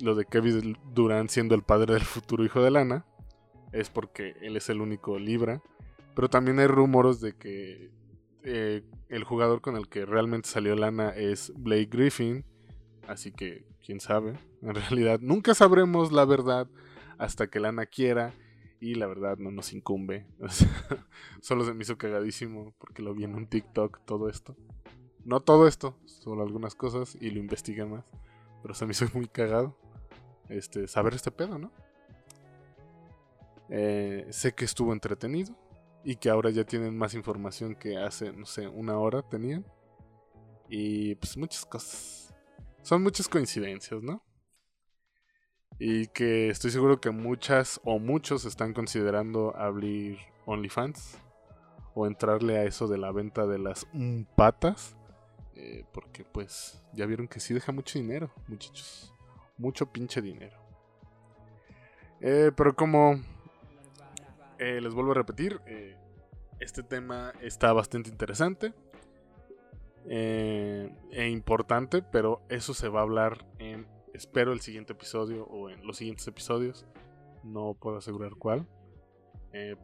lo 0.00 0.14
de 0.14 0.24
Kevin 0.24 0.76
Durant 0.94 1.30
siendo 1.30 1.54
el 1.54 1.62
padre 1.62 1.94
del 1.94 2.04
futuro 2.04 2.44
hijo 2.44 2.62
de 2.62 2.70
Lana 2.70 3.04
es 3.72 3.90
porque 3.90 4.34
él 4.40 4.56
es 4.56 4.68
el 4.68 4.80
único 4.80 5.18
Libra. 5.18 5.62
Pero 6.14 6.28
también 6.28 6.58
hay 6.58 6.66
rumores 6.66 7.20
de 7.20 7.36
que 7.36 7.90
eh, 8.42 8.82
el 9.08 9.24
jugador 9.24 9.60
con 9.60 9.76
el 9.76 9.88
que 9.88 10.06
realmente 10.06 10.48
salió 10.48 10.74
Lana 10.74 11.10
es 11.10 11.52
Blake 11.56 11.88
Griffin. 11.90 12.44
Así 13.06 13.32
que, 13.32 13.64
quién 13.84 14.00
sabe. 14.00 14.38
En 14.62 14.74
realidad, 14.74 15.20
nunca 15.20 15.54
sabremos 15.54 16.12
la 16.12 16.24
verdad 16.24 16.68
hasta 17.18 17.48
que 17.48 17.60
Lana 17.60 17.86
quiera. 17.86 18.34
Y 18.82 18.94
la 18.94 19.06
verdad 19.06 19.36
no 19.36 19.50
nos 19.50 19.74
incumbe. 19.74 20.26
solo 21.42 21.64
se 21.64 21.74
me 21.74 21.82
hizo 21.82 21.98
cagadísimo 21.98 22.74
porque 22.78 23.02
lo 23.02 23.12
vi 23.12 23.24
en 23.24 23.34
un 23.34 23.46
TikTok 23.46 24.00
todo 24.06 24.30
esto. 24.30 24.56
No 25.22 25.40
todo 25.40 25.68
esto, 25.68 25.98
solo 26.06 26.42
algunas 26.42 26.74
cosas 26.74 27.14
y 27.20 27.30
lo 27.30 27.40
investigué 27.40 27.84
más. 27.84 28.06
Pero 28.62 28.72
se 28.72 28.86
me 28.86 28.92
hizo 28.92 29.04
muy 29.12 29.28
cagado. 29.28 29.76
Este, 30.50 30.86
saber 30.88 31.14
este 31.14 31.30
pedo, 31.30 31.58
¿no? 31.58 31.72
Eh, 33.70 34.26
sé 34.30 34.52
que 34.52 34.64
estuvo 34.64 34.92
entretenido 34.92 35.56
y 36.04 36.16
que 36.16 36.28
ahora 36.28 36.50
ya 36.50 36.64
tienen 36.64 36.96
más 36.96 37.14
información 37.14 37.74
que 37.74 37.96
hace, 37.96 38.32
no 38.32 38.46
sé, 38.46 38.66
una 38.66 38.98
hora 38.98 39.22
tenían. 39.22 39.64
Y 40.68 41.14
pues 41.16 41.36
muchas 41.36 41.64
cosas. 41.64 42.34
Son 42.82 43.02
muchas 43.02 43.28
coincidencias, 43.28 44.02
¿no? 44.02 44.22
Y 45.78 46.08
que 46.08 46.50
estoy 46.50 46.70
seguro 46.70 47.00
que 47.00 47.10
muchas 47.10 47.80
o 47.84 47.98
muchos 47.98 48.44
están 48.44 48.72
considerando 48.74 49.56
abrir 49.56 50.18
OnlyFans 50.46 51.18
o 51.94 52.06
entrarle 52.06 52.58
a 52.58 52.64
eso 52.64 52.86
de 52.86 52.98
la 52.98 53.12
venta 53.12 53.46
de 53.46 53.58
las 53.58 53.86
patas. 54.36 54.96
Eh, 55.54 55.84
porque 55.92 56.24
pues 56.24 56.82
ya 56.94 57.06
vieron 57.06 57.28
que 57.28 57.40
sí 57.40 57.52
deja 57.52 57.72
mucho 57.72 57.98
dinero, 57.98 58.32
muchachos. 58.46 59.12
Mucho 59.60 59.92
pinche 59.92 60.22
dinero. 60.22 60.58
Eh, 62.20 62.50
pero 62.56 62.74
como 62.74 63.20
eh, 64.58 64.80
les 64.80 64.94
vuelvo 64.94 65.12
a 65.12 65.14
repetir, 65.14 65.60
este 66.58 66.82
tema 66.82 67.32
está 67.42 67.72
bastante 67.72 68.08
interesante 68.08 68.72
e 70.06 71.28
importante, 71.30 72.00
pero 72.00 72.40
eso 72.48 72.72
se 72.72 72.88
va 72.88 73.00
a 73.00 73.02
hablar 73.02 73.46
en, 73.58 73.86
espero, 74.14 74.52
el 74.52 74.60
siguiente 74.60 74.94
episodio 74.94 75.44
o 75.44 75.68
en 75.68 75.86
los 75.86 75.98
siguientes 75.98 76.26
episodios. 76.26 76.86
No 77.44 77.76
puedo 77.78 77.98
asegurar 77.98 78.32
cuál. 78.36 78.66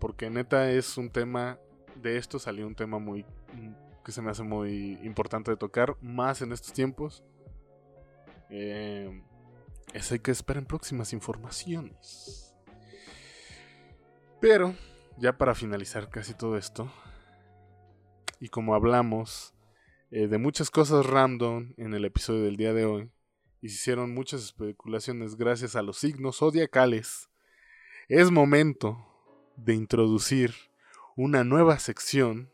porque 0.00 0.30
neta 0.30 0.70
es 0.70 0.96
un 0.96 1.10
tema, 1.10 1.58
de 1.96 2.16
esto 2.16 2.38
salió 2.38 2.66
un 2.66 2.74
tema 2.74 2.98
muy 2.98 3.26
que 4.06 4.12
se 4.12 4.22
me 4.22 4.30
hace 4.30 4.44
muy 4.44 5.00
importante 5.02 5.50
de 5.50 5.56
tocar, 5.56 5.96
más 6.00 6.40
en 6.40 6.52
estos 6.52 6.72
tiempos. 6.72 7.24
Eh, 8.48 9.20
hay 9.94 10.18
que 10.18 10.30
esperar 10.30 10.62
en 10.62 10.66
próximas 10.66 11.12
informaciones. 11.12 12.54
Pero, 14.40 14.74
ya 15.18 15.38
para 15.38 15.54
finalizar 15.54 16.10
casi 16.10 16.34
todo 16.34 16.56
esto, 16.56 16.92
y 18.40 18.48
como 18.48 18.74
hablamos 18.74 19.54
eh, 20.10 20.26
de 20.26 20.38
muchas 20.38 20.70
cosas 20.70 21.06
random 21.06 21.72
en 21.76 21.94
el 21.94 22.04
episodio 22.04 22.42
del 22.42 22.56
día 22.56 22.72
de 22.72 22.84
hoy, 22.84 23.10
y 23.62 23.68
se 23.68 23.76
hicieron 23.76 24.12
muchas 24.14 24.42
especulaciones 24.42 25.36
gracias 25.36 25.76
a 25.76 25.82
los 25.82 25.98
signos 25.98 26.38
zodiacales, 26.38 27.30
es 28.08 28.30
momento 28.30 28.98
de 29.56 29.74
introducir 29.74 30.54
una 31.16 31.42
nueva 31.44 31.78
sección 31.78 32.50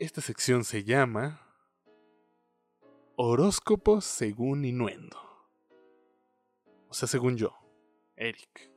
esta 0.00 0.20
sección 0.20 0.64
se 0.64 0.82
llama 0.82 1.40
Horóscopos 3.14 4.04
según 4.04 4.64
Inuendo. 4.64 5.23
O 6.94 6.96
sea, 6.96 7.08
según 7.08 7.36
yo, 7.36 7.52
Eric. 8.14 8.70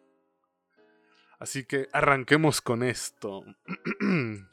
Así 1.37 1.65
que 1.65 1.87
arranquemos 1.93 2.61
con 2.61 2.81
esto. 2.81 3.43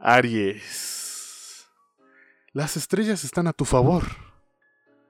Aries. 0.00 1.68
Las 2.52 2.76
estrellas 2.76 3.22
están 3.22 3.46
a 3.46 3.52
tu 3.52 3.64
favor. 3.64 4.02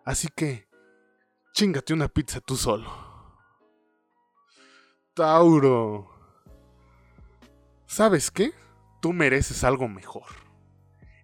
Así 0.04 0.28
que, 0.36 0.68
chingate 1.54 1.94
una 1.94 2.08
pizza 2.08 2.42
tú 2.42 2.56
solo. 2.56 2.92
Tauro. 5.14 6.10
¿Sabes 7.86 8.30
qué? 8.30 8.52
Tú 9.00 9.14
mereces 9.14 9.64
algo 9.64 9.88
mejor 9.88 10.26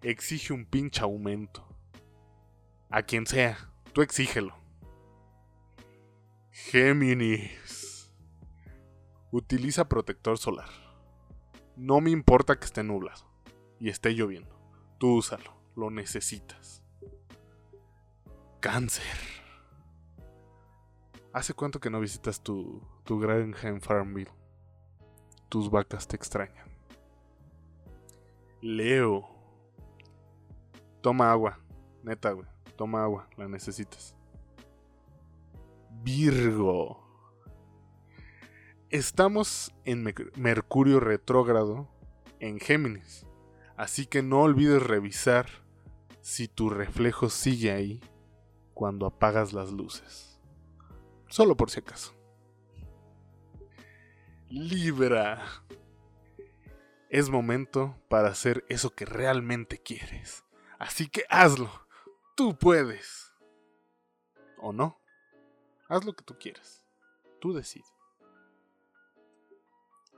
exige 0.02 0.52
un 0.52 0.64
pinche 0.64 1.02
aumento. 1.02 1.68
A 2.90 3.02
quien 3.02 3.26
sea, 3.26 3.70
tú 3.92 4.00
exígelo. 4.00 4.61
Géminis. 6.70 8.10
Utiliza 9.30 9.88
protector 9.88 10.38
solar. 10.38 10.68
No 11.76 12.00
me 12.00 12.10
importa 12.10 12.58
que 12.58 12.64
esté 12.64 12.82
nublado 12.82 13.26
y 13.78 13.88
esté 13.88 14.14
lloviendo. 14.14 14.56
Tú 14.98 15.16
úsalo, 15.16 15.54
lo 15.74 15.90
necesitas. 15.90 16.82
Cáncer. 18.60 19.04
¿Hace 21.32 21.52
cuánto 21.52 21.80
que 21.80 21.90
no 21.90 22.00
visitas 22.00 22.42
tu, 22.42 22.80
tu 23.04 23.18
granja 23.18 23.68
en 23.68 23.80
Farmville? 23.80 24.32
Tus 25.48 25.70
vacas 25.70 26.06
te 26.06 26.16
extrañan. 26.16 26.70
Leo. 28.60 29.28
Toma 31.00 31.32
agua. 31.32 31.58
Neta, 32.02 32.30
güey. 32.30 32.48
Toma 32.76 33.02
agua. 33.02 33.28
La 33.36 33.48
necesitas. 33.48 34.14
Virgo. 36.02 37.00
Estamos 38.90 39.72
en 39.84 40.12
Mercurio 40.34 40.98
retrógrado 40.98 41.88
en 42.40 42.58
Géminis. 42.58 43.24
Así 43.76 44.06
que 44.06 44.20
no 44.20 44.40
olvides 44.42 44.82
revisar 44.82 45.46
si 46.20 46.48
tu 46.48 46.70
reflejo 46.70 47.30
sigue 47.30 47.70
ahí 47.70 48.00
cuando 48.74 49.06
apagas 49.06 49.52
las 49.52 49.70
luces. 49.70 50.40
Solo 51.28 51.56
por 51.56 51.70
si 51.70 51.78
acaso. 51.78 52.12
Libra. 54.48 55.64
Es 57.10 57.30
momento 57.30 57.96
para 58.08 58.28
hacer 58.28 58.64
eso 58.68 58.90
que 58.90 59.04
realmente 59.04 59.78
quieres. 59.78 60.44
Así 60.80 61.08
que 61.08 61.24
hazlo. 61.28 61.70
Tú 62.34 62.58
puedes. 62.58 63.32
¿O 64.58 64.72
no? 64.72 65.01
Haz 65.92 66.06
lo 66.06 66.14
que 66.14 66.24
tú 66.24 66.38
quieras. 66.38 66.86
Tú 67.38 67.52
decides. 67.52 67.92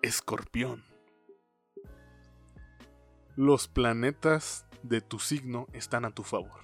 Escorpión. 0.02 0.84
Los 3.34 3.66
planetas 3.66 4.66
de 4.84 5.00
tu 5.00 5.18
signo 5.18 5.66
están 5.72 6.04
a 6.04 6.14
tu 6.14 6.22
favor. 6.22 6.60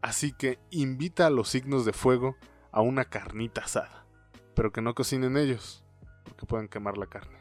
Así 0.00 0.32
que 0.32 0.58
invita 0.70 1.26
a 1.26 1.30
los 1.30 1.50
signos 1.50 1.84
de 1.84 1.92
fuego 1.92 2.38
a 2.72 2.80
una 2.80 3.04
carnita 3.04 3.60
asada. 3.60 4.06
Pero 4.54 4.72
que 4.72 4.80
no 4.80 4.94
cocinen 4.94 5.36
ellos, 5.36 5.84
porque 6.24 6.46
pueden 6.46 6.68
quemar 6.68 6.96
la 6.96 7.08
carne. 7.08 7.38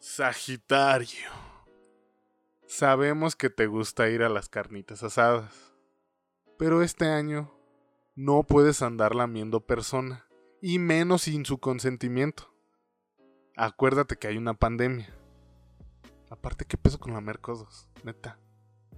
Sagitario. 0.00 1.30
Sabemos 2.66 3.36
que 3.36 3.50
te 3.50 3.68
gusta 3.68 4.08
ir 4.08 4.24
a 4.24 4.28
las 4.28 4.48
carnitas 4.48 5.04
asadas, 5.04 5.76
pero 6.58 6.82
este 6.82 7.06
año 7.06 7.55
no 8.16 8.42
puedes 8.42 8.82
andar 8.82 9.14
lamiendo 9.14 9.60
persona, 9.60 10.26
y 10.60 10.78
menos 10.78 11.22
sin 11.22 11.44
su 11.44 11.58
consentimiento. 11.58 12.52
Acuérdate 13.56 14.16
que 14.16 14.26
hay 14.26 14.38
una 14.38 14.54
pandemia. 14.54 15.14
Aparte, 16.30 16.64
¿qué 16.64 16.76
peso 16.76 16.98
con 16.98 17.12
lamer 17.12 17.40
codos? 17.40 17.88
Neta, 18.02 18.38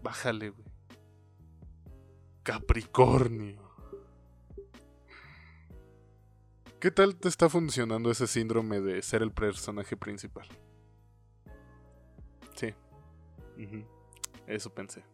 bájale, 0.02 0.50
güey. 0.50 0.66
Capricornio. 2.44 3.68
¿Qué 6.80 6.92
tal 6.92 7.16
te 7.16 7.28
está 7.28 7.48
funcionando 7.48 8.10
ese 8.10 8.28
síndrome 8.28 8.80
de 8.80 9.02
ser 9.02 9.22
el 9.22 9.32
personaje 9.32 9.96
principal? 9.96 10.46
Sí, 12.54 12.72
eso 14.46 14.72
pensé. 14.72 15.04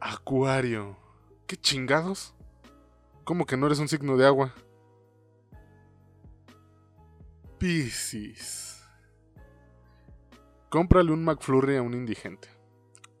Acuario. 0.00 1.01
¿Qué 1.52 1.58
chingados? 1.58 2.32
¿Cómo 3.24 3.44
que 3.44 3.58
no 3.58 3.66
eres 3.66 3.78
un 3.78 3.86
signo 3.86 4.16
de 4.16 4.24
agua? 4.24 4.54
Piscis. 7.58 8.82
Cómprale 10.70 11.12
un 11.12 11.22
McFlurry 11.22 11.76
a 11.76 11.82
un 11.82 11.92
indigente. 11.92 12.48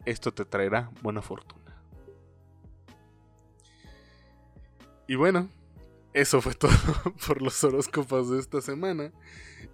Esto 0.06 0.32
te 0.32 0.46
traerá 0.46 0.90
buena 1.02 1.20
fortuna. 1.20 1.84
Y 5.06 5.14
bueno, 5.16 5.50
eso 6.14 6.40
fue 6.40 6.54
todo 6.54 6.72
por 7.26 7.42
los 7.42 7.62
horóscopos 7.62 8.30
de 8.30 8.38
esta 8.38 8.62
semana 8.62 9.12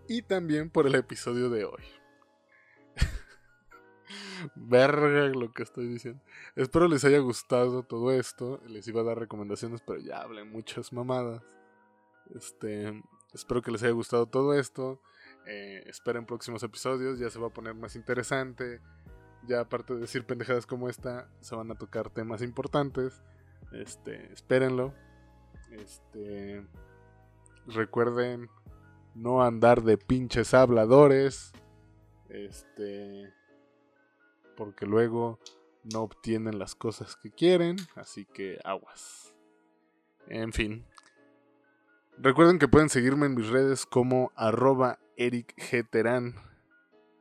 y 0.09 0.23
también 0.23 0.69
por 0.69 0.89
el 0.89 0.97
episodio 0.97 1.49
de 1.49 1.65
hoy. 1.65 1.98
Verga 4.55 5.29
lo 5.29 5.53
que 5.53 5.63
estoy 5.63 5.89
diciendo. 5.89 6.23
Espero 6.57 6.89
les 6.89 7.05
haya 7.05 7.19
gustado 7.19 7.83
todo 7.83 8.13
esto. 8.13 8.61
Les 8.67 8.87
iba 8.89 9.01
a 9.01 9.05
dar 9.05 9.19
recomendaciones, 9.19 9.81
pero 9.87 10.01
ya 10.01 10.23
hablé 10.23 10.45
muchas 10.45 10.93
mamadas. 10.93 11.43
Este, 12.35 13.03
espero 13.33 13.63
que 13.63 13.71
les 13.71 13.83
haya 13.83 13.93
gustado 13.93 14.27
todo 14.27 14.55
esto. 14.55 15.01
Eh, 15.47 15.83
esperen 15.87 16.27
próximos 16.27 16.63
episodios, 16.63 17.19
ya 17.19 17.31
se 17.31 17.39
va 17.39 17.49
a 17.49 17.53
poner 17.53 17.75
más 17.75 17.97
interesante. 17.97 18.81
Ya 19.47 19.61
aparte 19.61 19.95
de 19.95 20.01
decir 20.01 20.25
pendejadas 20.25 20.67
como 20.67 20.89
esta, 20.89 21.31
se 21.41 21.55
van 21.55 21.71
a 21.71 21.75
tocar 21.75 22.11
temas 22.11 22.43
importantes. 22.43 23.23
Este, 23.73 24.33
espérenlo. 24.33 24.95
Este, 25.71 26.67
recuerden 27.67 28.49
no 29.15 29.43
andar 29.43 29.83
de 29.83 29.97
pinches 29.97 30.55
habladores. 30.55 31.53
Este, 32.29 33.33
porque 34.59 34.87
luego 34.87 35.39
no 35.85 36.03
obtienen 36.03 36.59
las 36.59 36.75
cosas 36.75 37.15
que 37.15 37.31
quieren, 37.31 37.77
así 37.95 38.27
que 38.27 38.59
aguas. 38.65 39.33
En 40.27 40.53
fin. 40.53 40.85
Recuerden 42.19 42.59
que 42.59 42.67
pueden 42.67 42.89
seguirme 42.89 43.27
en 43.27 43.37
mis 43.37 43.47
redes 43.47 43.87
como 43.87 44.33
arroba 44.35 44.99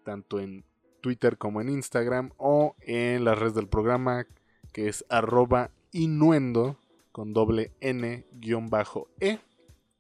tanto 0.03 0.39
en 0.39 0.65
Twitter 1.01 1.37
como 1.37 1.61
en 1.61 1.69
Instagram 1.69 2.31
o 2.37 2.75
en 2.81 3.23
las 3.23 3.37
redes 3.37 3.53
del 3.53 3.67
programa 3.67 4.25
que 4.73 4.87
es 4.87 5.05
arroba 5.09 5.69
inuendo 5.91 6.79
con 7.11 7.33
doble 7.33 7.71
n 7.81 8.25
guion 8.33 8.69
bajo 8.69 9.09
e 9.19 9.39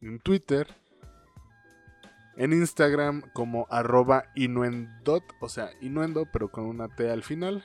en 0.01 0.19
Twitter 0.19 0.67
en 2.37 2.53
Instagram 2.53 3.23
como 3.33 3.67
arroba 3.69 4.25
inuendot, 4.35 5.23
o 5.39 5.49
sea, 5.49 5.71
inuendo, 5.81 6.27
pero 6.31 6.49
con 6.49 6.65
una 6.65 6.87
T 6.87 7.09
al 7.09 7.23
final. 7.23 7.63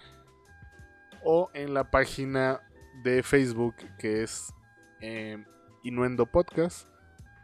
O 1.24 1.50
en 1.54 1.74
la 1.74 1.90
página 1.90 2.60
de 3.04 3.22
Facebook 3.22 3.76
que 3.98 4.22
es 4.22 4.52
eh, 5.00 5.44
Inuendo 5.84 6.26
Podcast. 6.26 6.88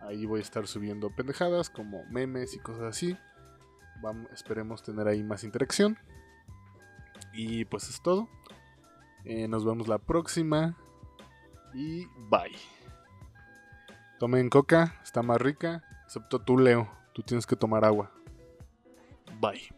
Ahí 0.01 0.25
voy 0.25 0.41
a 0.41 0.43
estar 0.43 0.67
subiendo 0.67 1.11
pendejadas 1.11 1.71
como 1.71 2.05
memes 2.07 2.55
y 2.55 2.59
cosas 2.61 2.85
así. 2.85 3.17
Vamos, 4.01 4.31
esperemos 4.33 4.83
tener 4.83 5.07
ahí 5.07 5.23
más 5.23 5.45
interacción. 5.45 5.99
Y 7.35 7.67
pues 7.67 7.91
es 7.91 8.01
todo. 8.03 8.29
Eh, 9.25 9.49
nos 9.49 9.67
vemos 9.67 9.87
la 9.87 9.99
próxima. 9.99 10.77
Y 11.75 12.07
bye. 12.31 12.57
Tomen 14.19 14.49
coca, 14.49 14.95
está 15.03 15.23
más 15.23 15.41
rica. 15.41 15.85
Excepto 16.07 16.41
tú, 16.41 16.59
Leo. 16.59 16.98
Tú 17.19 17.25
tienes 17.25 17.45
que 17.45 17.57
tomar 17.57 17.85
agua. 17.85 18.13
Bye. 19.41 19.75